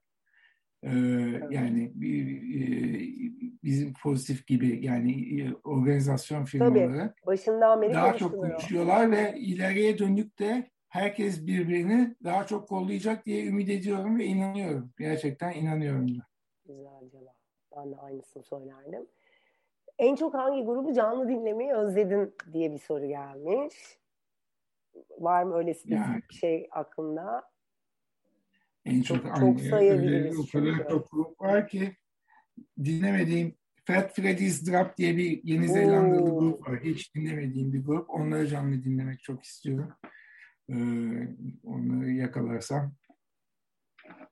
[0.82, 0.90] Ee,
[1.50, 2.60] yani e,
[3.68, 9.98] bizim pozitif gibi yani e, organizasyon firmaları Tabii, başından beri daha çok konuşuyorlar ve ileriye
[9.98, 14.92] dönük de herkes birbirini daha çok kollayacak diye ümit ediyorum ve inanıyorum.
[14.98, 16.22] Gerçekten inanıyorum da.
[16.66, 17.36] Güzel cevap.
[17.76, 19.06] Ben de aynısını söylerdim.
[19.98, 23.74] En çok hangi grubu canlı dinlemeyi özledin diye bir soru gelmiş.
[25.18, 27.50] Var mı öyle yani, bir şey aklında?
[28.84, 30.38] En çok, çok, çok sayabiliriz.
[30.38, 31.96] O kadar çok grup var ki
[32.84, 33.54] dinlemediğim
[33.84, 36.80] Fat Freddy's Drop diye bir Yeni Zelandalı grup var.
[36.84, 38.11] Hiç dinlemediğim bir grup.
[38.11, 39.92] Onları canlı dinlemek çok istiyorum.
[40.70, 40.74] Ee,
[41.64, 42.92] onları yakalarsam.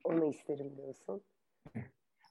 [0.05, 1.23] Onu isterim diyorsun.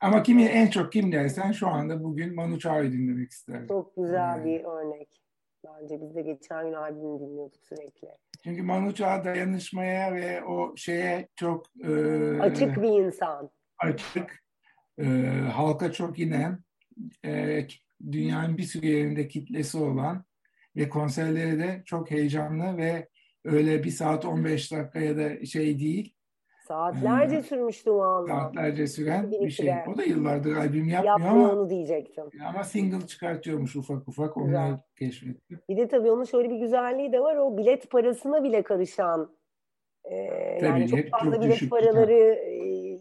[0.01, 3.67] Ama kimi en çok kim dersen şu anda bugün Manu Chao'yu dinlemek isterim.
[3.67, 4.45] Çok güzel yani.
[4.45, 5.21] bir örnek.
[5.65, 8.07] Bence biz de geçen gün albümü dinliyorduk sürekli.
[8.43, 11.91] Çünkü Manu Chao dayanışmaya ve o şeye çok e,
[12.39, 13.49] açık bir insan.
[13.77, 14.44] Açık,
[14.99, 15.05] e,
[15.53, 16.59] halka çok inen,
[17.25, 17.67] e,
[18.11, 20.25] dünyanın bir sürü yerinde kitlesi olan
[20.75, 23.07] ve konserleri de çok heyecanlı ve
[23.43, 26.15] öyle bir saat 15 dakika ya da şey değil,
[26.67, 28.27] Saatlerce ee, sürmüştü anda.
[28.27, 29.73] Saatlerce süren bir şey.
[29.93, 31.61] O da yıllardır albüm yapmıyor, yapmıyor ama.
[31.61, 32.23] onu diyecektim.
[32.47, 34.37] Ama single çıkartıyormuş ufak ufak.
[34.37, 35.59] Onları keşfettim.
[35.69, 37.35] Bir de tabii onun şöyle bir güzelliği de var.
[37.35, 39.35] O bilet parasına bile karışan
[40.03, 40.27] e,
[40.59, 42.54] tabii, yani çok fazla çok bilet paraları e,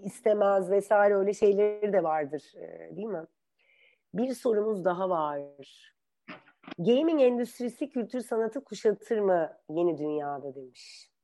[0.04, 2.42] istemez vesaire öyle şeyleri de vardır.
[2.56, 3.24] E, değil mi?
[4.14, 5.94] Bir sorumuz daha var.
[6.78, 11.14] Gaming endüstrisi kültür sanatı kuşatır mı yeni dünyada demiş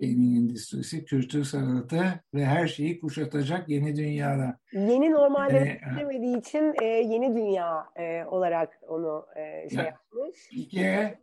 [0.00, 4.58] gaming endüstrisi, kültür sanatı ve her şeyi kuşatacak yeni dünyada.
[4.72, 10.68] Yeni normalde ee, için e, yeni dünya e, olarak onu e, şey ya, yapmış.
[10.70, 11.20] Kere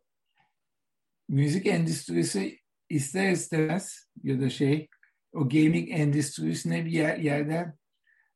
[1.30, 4.90] müzik endüstrisi ister istemez ya da şey
[5.34, 7.78] o gaming endüstrisine bir yer, yerden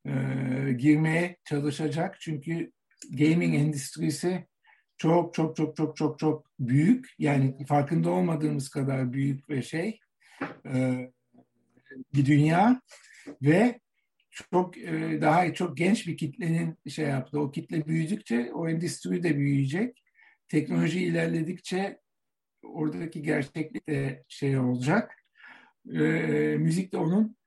[0.05, 0.11] e,
[0.73, 2.17] girmeye çalışacak.
[2.19, 2.71] Çünkü
[3.09, 4.47] gaming endüstrisi
[4.97, 9.99] çok çok çok çok çok çok büyük yani farkında olmadığımız kadar büyük ve şey
[10.65, 11.11] e,
[12.13, 12.81] bir dünya
[13.41, 13.79] ve
[14.31, 17.39] çok e, daha çok genç bir kitlenin şey yaptı.
[17.39, 20.03] O kitle büyüdükçe o endüstri de büyüyecek.
[20.47, 21.99] Teknoloji ilerledikçe
[22.63, 25.26] oradaki gerçeklik de şey olacak.
[25.93, 25.99] E,
[26.57, 27.37] müzik de onun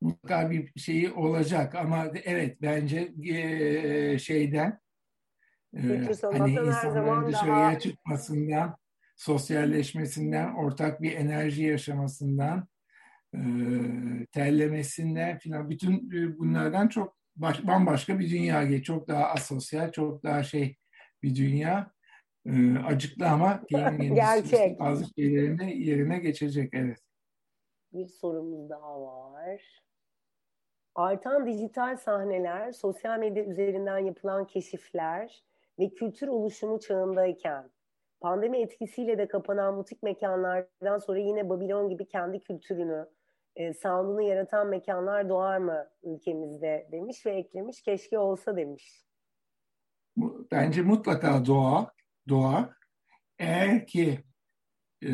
[0.00, 4.80] mutlaka bir şeyi olacak ama evet bence e, şeyden
[5.76, 7.78] e, hani insanların dışarıya daha...
[7.78, 8.76] çıkmasından
[9.16, 12.68] sosyalleşmesinden, ortak bir enerji yaşamasından,
[13.34, 13.40] e,
[14.32, 20.42] terlemesinden filan bütün e, bunlardan çok baş, bambaşka bir dünya, çok daha asosyal, çok daha
[20.42, 20.76] şey
[21.22, 21.90] bir dünya.
[22.46, 23.62] E, acıklı ama
[23.98, 24.80] Gerçek.
[24.80, 26.70] bazı şeylerin yerine geçecek.
[26.72, 26.98] Evet.
[27.92, 29.82] Bir sorumuz daha var.
[30.94, 35.44] Artan dijital sahneler, sosyal medya üzerinden yapılan keşifler
[35.78, 37.70] ve kültür oluşumu çağındayken
[38.20, 43.08] pandemi etkisiyle de kapanan butik mekanlardan sonra yine Babilon gibi kendi kültürünü,
[43.56, 49.06] e, sound'unu yaratan mekanlar doğar mı ülkemizde demiş ve eklemiş keşke olsa demiş.
[50.52, 51.92] Bence mutlaka doğa,
[52.28, 52.70] doğa.
[53.38, 54.24] Eğer ki
[55.04, 55.10] e,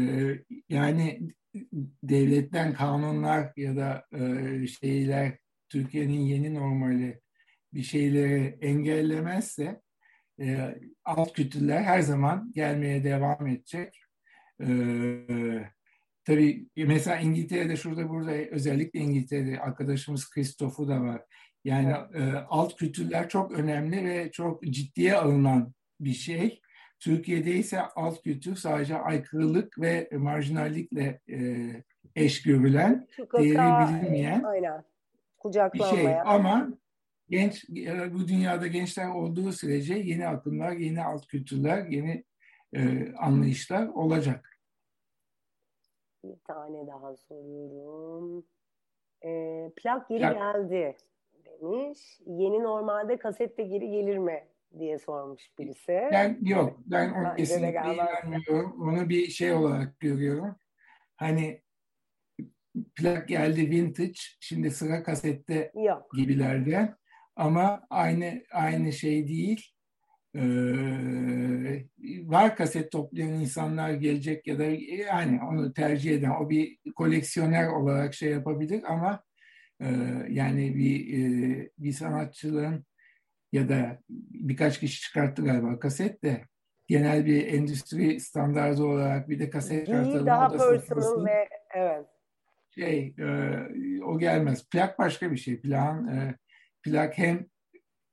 [0.69, 1.29] yani
[2.03, 5.39] devletten kanunlar ya da e, şeyler
[5.69, 7.21] Türkiye'nin yeni normali
[7.75, 9.81] bir şeyleri engellemezse
[10.41, 10.75] e,
[11.05, 14.01] alt kültürler her zaman gelmeye devam edecek.
[14.61, 14.69] E,
[16.25, 21.23] tabii mesela İngiltere'de şurada burada özellikle İngiltere'de arkadaşımız Christoph'u da var.
[21.65, 26.61] Yani e, alt kültürler çok önemli ve çok ciddiye alınan bir şey.
[27.03, 31.39] Türkiye'de ise alt kültür sadece aykırılık ve marjinallikle e,
[32.17, 34.85] eş görülen, değeri bilinmeyen aynen.
[35.75, 36.21] bir şey.
[36.25, 36.69] Ama
[37.29, 42.25] genç e, bu dünyada gençler olduğu sürece yeni akımlar, yeni alt kültürler, yeni
[42.73, 44.59] e, anlayışlar olacak.
[46.25, 48.47] Bir tane daha soruyorum.
[49.25, 49.31] E,
[49.77, 50.97] plak geri ya, geldi
[51.45, 52.21] demiş.
[52.27, 56.09] Yeni normalde kaset de geri gelir mi diye sormuş birisi.
[56.13, 56.81] Ben yok.
[56.87, 58.83] Ben onu kesinlikle inanmıyorum.
[58.83, 60.57] Onu bir şey olarak görüyorum.
[61.17, 61.63] Hani
[62.95, 64.21] plak geldi vintage.
[64.41, 66.11] Şimdi sıra kasette yok.
[66.17, 66.97] gibilerden.
[67.37, 69.73] Ama aynı aynı şey değil.
[70.35, 71.85] Ee,
[72.25, 78.15] var kaset toplayan insanlar gelecek ya da yani onu tercih eden o bir koleksiyoner olarak
[78.15, 79.25] şey yapabilir ama
[79.81, 79.87] e,
[80.29, 82.85] yani bir e, bir sanatçının
[83.53, 86.45] ya da birkaç kişi çıkarttı galiba kaset de
[86.87, 90.27] genel bir endüstri standardı olarak bir de kaset çıkartalım.
[90.27, 92.07] Daha personal ve evet.
[92.71, 94.69] Şey e, o gelmez.
[94.69, 95.61] Plak başka bir şey.
[95.61, 96.35] Plak, e,
[96.83, 97.47] plak hem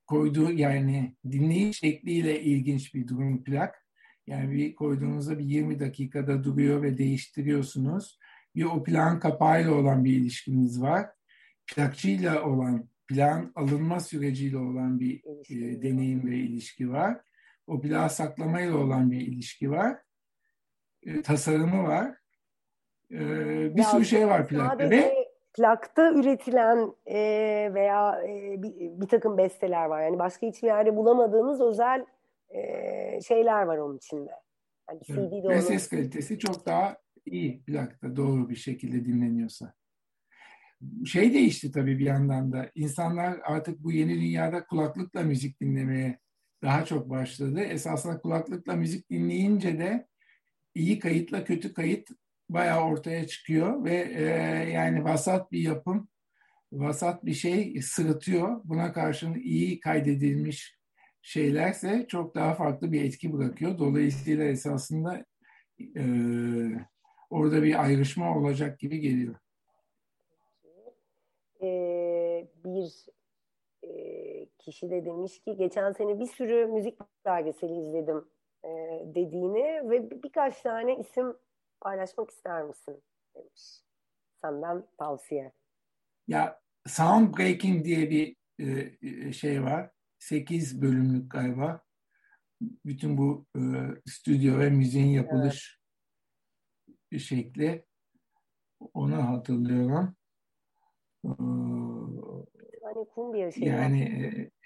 [0.06, 3.86] koyduğu yani dinleyiş şekliyle ilginç bir durum plak.
[4.26, 8.18] Yani bir koyduğunuzda bir 20 dakikada duruyor ve değiştiriyorsunuz.
[8.54, 11.06] Bir o plan kapağıyla olan bir ilişkiniz var.
[11.66, 17.20] Plakçıyla olan plan alınma süreciyle olan bir e, deneyim ve ilişki var.
[17.66, 19.98] O plağı saklamayla olan bir ilişki var.
[21.02, 22.16] E, tasarımı var.
[23.10, 23.18] E,
[23.74, 27.18] bir ya, sürü şey var plakta ve plakta üretilen e,
[27.74, 30.02] veya e, bir, bir takım besteler var.
[30.02, 32.06] Yani başka hiçbir yerde bulamadığınız özel
[32.48, 34.30] e, şeyler var onun içinde.
[34.88, 36.96] Yani CD'de Ve ses kalitesi çok daha
[37.26, 39.74] iyi plakta doğru bir şekilde dinleniyorsa.
[41.06, 42.70] Şey değişti tabii bir yandan da.
[42.74, 46.18] İnsanlar artık bu yeni dünyada kulaklıkla müzik dinlemeye
[46.62, 47.60] daha çok başladı.
[47.60, 50.06] Esasında kulaklıkla müzik dinleyince de
[50.74, 52.08] iyi kayıtla kötü kayıt
[52.48, 54.22] bayağı ortaya çıkıyor ve e,
[54.70, 56.08] yani vasat bir yapım,
[56.72, 58.60] vasat bir şey sırıtıyor.
[58.64, 60.78] Buna karşın iyi kaydedilmiş
[61.22, 63.78] şeylerse çok daha farklı bir etki bırakıyor.
[63.78, 65.24] Dolayısıyla esasında
[65.96, 66.02] e,
[67.30, 69.34] orada bir ayrışma olacak gibi geliyor.
[71.62, 73.06] Ee, bir
[73.82, 78.28] e, kişi de demiş ki geçen sene bir sürü müzik belgeseli izledim
[78.64, 78.68] e,
[79.14, 81.36] dediğini ve birkaç tane isim
[81.80, 83.02] paylaşmak ister misin?
[83.34, 83.82] demiş.
[84.40, 85.52] Senden tavsiye.
[86.28, 89.90] Ya Sound Breaking diye bir e, e, şey var.
[90.18, 91.82] Sekiz bölümlük galiba.
[92.60, 93.60] Bütün bu e,
[94.06, 95.80] stüdyo ve müziğin yapılış
[97.12, 97.22] evet.
[97.22, 97.86] şekli.
[98.94, 100.16] Onu hatırlıyorum.
[102.84, 104.02] Yani kumbiya şeyi Yani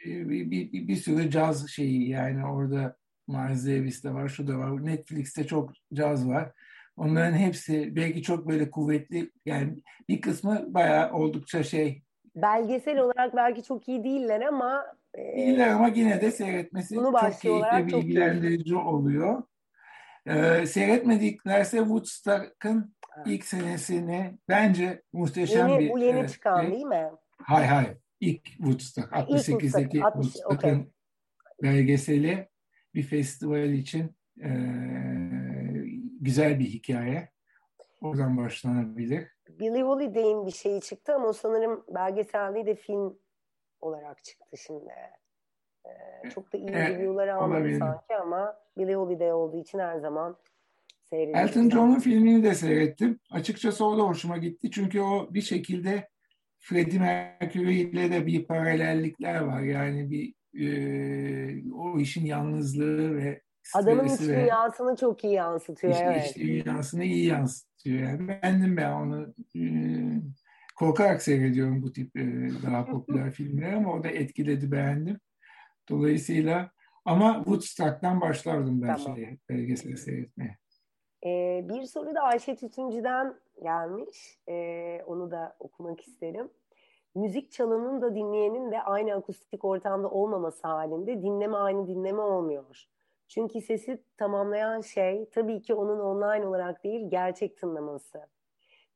[0.07, 2.97] e, bir, bir, bir sürü caz şeyi yani orada
[3.29, 4.87] Miles Davis de var, şu da var.
[4.87, 6.53] Netflix'te çok caz var.
[6.97, 12.03] Onların hepsi belki çok böyle kuvvetli yani bir kısmı bayağı oldukça şey.
[12.37, 14.85] Belgesel olarak belki çok iyi değiller ama
[15.15, 19.43] e, değiller ama yine de seyretmesi çok keyifli bilgilendirici oluyor.
[20.27, 22.95] Ee, seyretmediklerse Woodstock'ın
[23.27, 25.91] ilk senesini bence muhteşem yeni, bir...
[25.91, 26.71] Bu yeni çıkan şey.
[26.73, 27.11] değil mi?
[27.39, 27.97] Hay hay.
[28.21, 29.13] İlk Woodstock.
[29.13, 30.87] 68'deki Woodstock'ın okay.
[31.63, 32.49] belgeseli
[32.95, 34.51] bir festival için e,
[36.21, 37.29] güzel bir hikaye.
[38.01, 39.29] Oradan başlanabilir.
[39.49, 43.19] Billy Holiday'in bir şeyi çıktı ama o sanırım belgesel değil de film
[43.81, 44.93] olarak çıktı şimdi.
[45.87, 50.37] Ee, çok da iyi evet, review'lar almadı sanki ama Billy Holiday olduğu için her zaman
[51.05, 51.49] seyrediyorum.
[51.49, 53.21] Elton John'un filmini de seyrettim.
[53.31, 54.71] Açıkçası o da hoşuma gitti.
[54.71, 56.09] Çünkü o bir şekilde
[56.59, 59.61] Freddie Mercury ile de bir paralellikler var.
[59.61, 63.41] Yani bir e, o işin yalnızlığı ve
[63.75, 65.93] Adamın iç dünyasını çok iyi yansıtıyor.
[65.93, 66.31] İç, evet.
[66.31, 68.01] iç dünyasını iyi yansıtıyor.
[68.01, 69.35] Yani beğendim ben onu.
[69.57, 69.63] E,
[70.77, 75.21] korkarak seyrediyorum bu tip e, daha popüler filmleri ama o da etkiledi beğendim.
[75.89, 76.71] Dolayısıyla
[77.05, 79.17] Ama Woodstock'tan başlardım ben Tamam.
[79.17, 80.59] şeye, belgeseli seyretmeye.
[81.27, 84.39] Ee, bir soru da Ayşe Tütüncü'den gelmiş.
[84.49, 86.51] Ee, onu da okumak isterim.
[87.15, 92.85] Müzik çalanın da dinleyenin de aynı akustik ortamda olmaması halinde dinleme aynı dinleme olmuyor.
[93.29, 98.27] Çünkü sesi tamamlayan şey tabii ki onun online olarak değil gerçek tınlaması.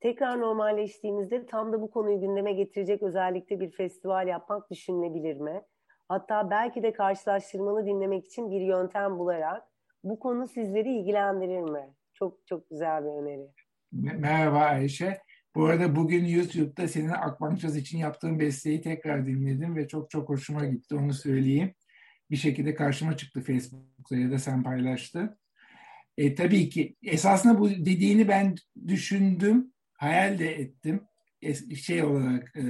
[0.01, 5.63] Tekrar normalleştiğimizde tam da bu konuyu gündeme getirecek özellikle bir festival yapmak düşünülebilir mi?
[6.09, 9.63] Hatta belki de karşılaştırmalı dinlemek için bir yöntem bularak
[10.05, 11.95] bu konu sizleri ilgilendirir mi?
[12.15, 13.51] Çok çok güzel bir öneri.
[13.93, 15.19] Merhaba Ayşe.
[15.55, 20.65] Bu arada bugün YouTube'da senin Akbankçaz için yaptığın besteyi tekrar dinledim ve çok çok hoşuma
[20.65, 21.75] gitti onu söyleyeyim.
[22.31, 25.39] Bir şekilde karşıma çıktı Facebook'ta ya da sen paylaştın.
[26.17, 28.55] E, tabii ki esasında bu dediğini ben
[28.87, 31.01] düşündüm, hayal de ettim.
[31.43, 32.63] Es, şey olarak e,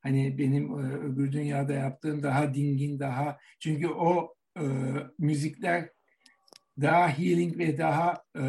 [0.00, 4.64] hani benim e, öbür dünyada yaptığım daha dingin, daha çünkü o e,
[5.18, 5.90] müzikler
[6.80, 8.42] daha healing ve daha e,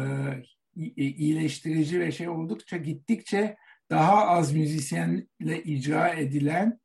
[0.96, 3.56] iyileştirici ve şey oldukça gittikçe
[3.90, 6.80] daha az müzisyenle icra edilen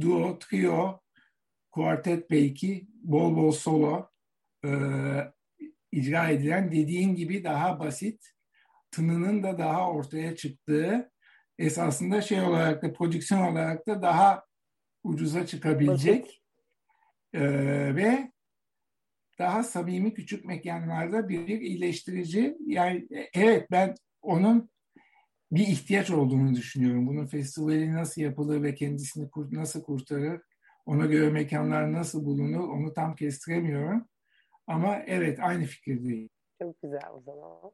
[0.00, 1.00] duo, trio,
[1.70, 4.10] kuartet belki bol bol solo
[4.64, 4.70] e,
[5.92, 8.32] icra edilen dediğin gibi daha basit
[8.90, 11.11] tınının da daha ortaya çıktığı
[11.58, 14.44] esasında şey olarak da prodüksiyon olarak da daha
[15.04, 16.42] ucuza çıkabilecek
[17.32, 17.42] e,
[17.96, 18.32] ve
[19.38, 24.70] daha samimi küçük mekanlarda bir iyileştirici yani evet ben onun
[25.52, 27.06] bir ihtiyaç olduğunu düşünüyorum.
[27.06, 30.40] Bunun festivali nasıl yapılır ve kendisini nasıl kurtarır,
[30.86, 34.08] ona göre mekanlar nasıl bulunur onu tam kestiremiyorum.
[34.66, 36.30] Ama evet aynı fikirdeyim.
[36.62, 37.72] Çok güzel o zaman.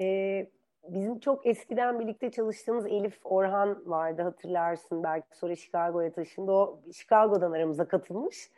[0.00, 0.50] Ee,
[0.88, 6.52] bizim çok eskiden birlikte çalıştığımız Elif Orhan vardı hatırlarsın belki sonra Chicago'ya taşındı.
[6.52, 8.50] O Chicago'dan aramıza katılmış.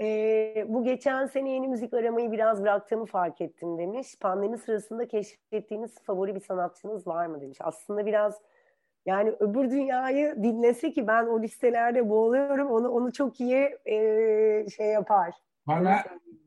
[0.00, 4.18] Ee, bu geçen sene yeni müzik aramayı biraz bıraktığımı fark ettim demiş.
[4.20, 7.58] Pandemi sırasında keşfettiğiniz favori bir sanatçınız var mı demiş.
[7.60, 8.40] Aslında biraz
[9.06, 13.96] yani öbür dünyayı dinlese ki ben o listelerde boğuluyorum onu onu çok iyi e,
[14.76, 15.34] şey yapar.
[15.66, 15.96] Bana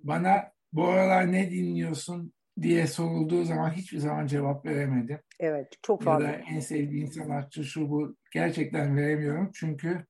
[0.04, 5.20] bana bu aralar ne dinliyorsun diye sorulduğu zaman hiçbir zaman cevap veremedim.
[5.40, 6.24] Evet çok fazla.
[6.26, 10.06] Ya da en sevdiğin sanatçı şu bu gerçekten veremiyorum çünkü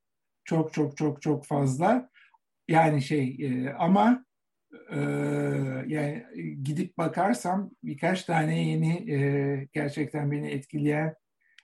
[0.46, 2.10] çok çok çok çok fazla.
[2.68, 4.26] Yani şey e, ama
[4.92, 5.00] e,
[5.88, 6.26] yani
[6.64, 11.16] gidip bakarsam birkaç tane yeni e, gerçekten beni etkileyen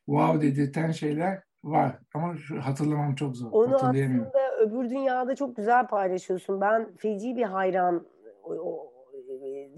[0.06, 2.00] wow dedirten şeyler var.
[2.14, 3.52] Ama şu, hatırlamam çok zor.
[3.52, 6.62] Onu aslında öbür dünyada çok güzel paylaşıyorsun.
[6.62, 8.08] Ben feci bir hayran
[8.44, 8.91] o,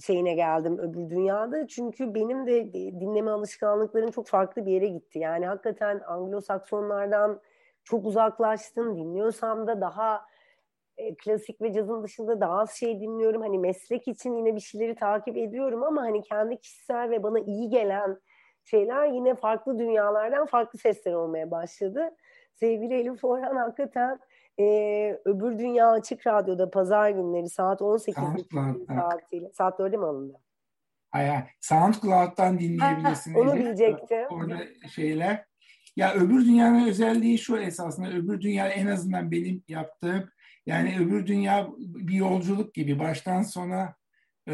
[0.01, 1.67] şeyine geldim öbür dünyada.
[1.67, 5.19] Çünkü benim de dinleme alışkanlıklarım çok farklı bir yere gitti.
[5.19, 7.39] Yani hakikaten Anglo-Saksonlardan
[7.83, 8.97] çok uzaklaştım.
[8.97, 10.25] Dinliyorsam da daha
[10.97, 13.41] e, klasik ve cazın dışında daha az şey dinliyorum.
[13.41, 17.69] Hani meslek için yine bir şeyleri takip ediyorum ama hani kendi kişisel ve bana iyi
[17.69, 18.19] gelen
[18.63, 22.15] şeyler yine farklı dünyalardan farklı sesler olmaya başladı.
[22.53, 24.19] Sevgili Elif Orhan hakikaten
[24.59, 24.63] e,
[25.25, 28.23] öbür dünya açık radyoda pazar günleri saat 18
[28.87, 29.51] saatiyle.
[29.53, 30.37] Saat 4'e mi alındı?
[31.11, 33.33] Hayır, SoundCloud'dan dinleyebilirsin.
[33.33, 34.25] Ha, onu diyecektim.
[34.29, 34.57] Orada
[34.89, 35.45] şeyler.
[35.95, 38.09] Ya öbür dünyanın özelliği şu esasında.
[38.09, 40.29] Öbür dünya en azından benim yaptığım
[40.65, 43.95] yani öbür dünya bir yolculuk gibi baştan sona
[44.47, 44.53] e,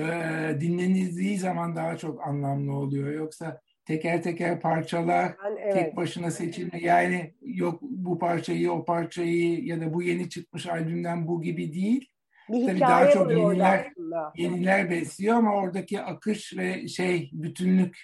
[0.62, 3.12] dinlenildiği zaman daha çok anlamlı oluyor.
[3.14, 5.74] Yoksa teker teker parçalar yani, evet.
[5.74, 11.28] tek başına seçilme yani yok bu parçayı o parçayı ya da bu yeni çıkmış albümden
[11.28, 12.10] bu gibi değil.
[12.50, 13.94] Bir Tabii daha çok yeniler,
[14.36, 17.98] yeniler besliyor ama oradaki akış ve şey bütünlük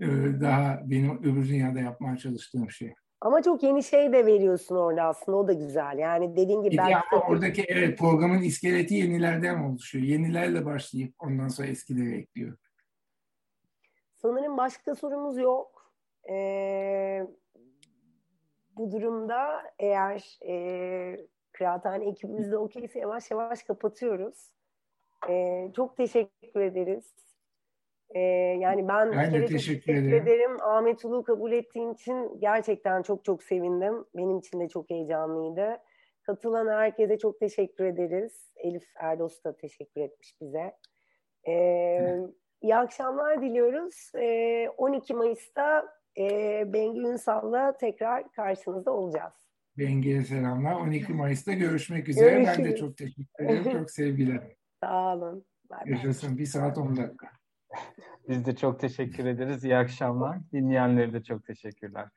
[0.00, 0.06] e,
[0.40, 2.94] daha benim öbür dünyada yapmaya çalıştığım şey.
[3.20, 5.98] Ama çok yeni şey de veriyorsun orada aslında o da güzel.
[5.98, 6.92] Yani dediğin gibi belki...
[6.92, 10.04] Yani oradaki evet programın iskeleti yenilerden oluşuyor.
[10.04, 12.56] Yenilerle başlayıp ondan sonra eskileri ekliyor.
[14.16, 15.92] Sanırım başka sorumuz yok.
[16.30, 17.26] Ee,
[18.76, 21.16] bu durumda eğer e,
[21.52, 24.52] Kıraathane ekibimiz de okeyse yavaş yavaş kapatıyoruz.
[25.28, 27.14] Ee, çok teşekkür ederiz.
[28.10, 28.20] Ee,
[28.60, 30.22] yani ben, ben bir kere teşekkür, teşekkür ederim.
[30.22, 30.56] ederim.
[30.60, 34.04] Ahmet Ulu kabul ettiğin için gerçekten çok çok sevindim.
[34.16, 35.78] Benim için de çok heyecanlıydı.
[36.22, 38.52] Katılan herkese çok teşekkür ederiz.
[38.56, 40.76] Elif Erdos da teşekkür etmiş bize.
[41.48, 42.18] Ee,
[42.66, 44.10] İyi akşamlar diliyoruz.
[44.14, 45.88] Ee, 12 Mayıs'ta
[46.18, 46.28] e,
[46.72, 49.32] Bengi Ünsal'la tekrar karşınızda olacağız.
[49.78, 50.74] Bengi'ye selamlar.
[50.74, 52.30] 12 Mayıs'ta görüşmek üzere.
[52.30, 52.58] Görüşürüz.
[52.58, 53.72] Ben de çok teşekkür ederim.
[53.72, 54.56] Çok sevgiler.
[54.82, 55.44] Sağ olun.
[55.86, 56.38] Yaşasın.
[56.38, 57.30] Bir saat 10 dakika.
[58.28, 59.64] Biz de çok teşekkür ederiz.
[59.64, 60.38] İyi akşamlar.
[60.52, 62.08] Dinleyenlere de çok teşekkürler.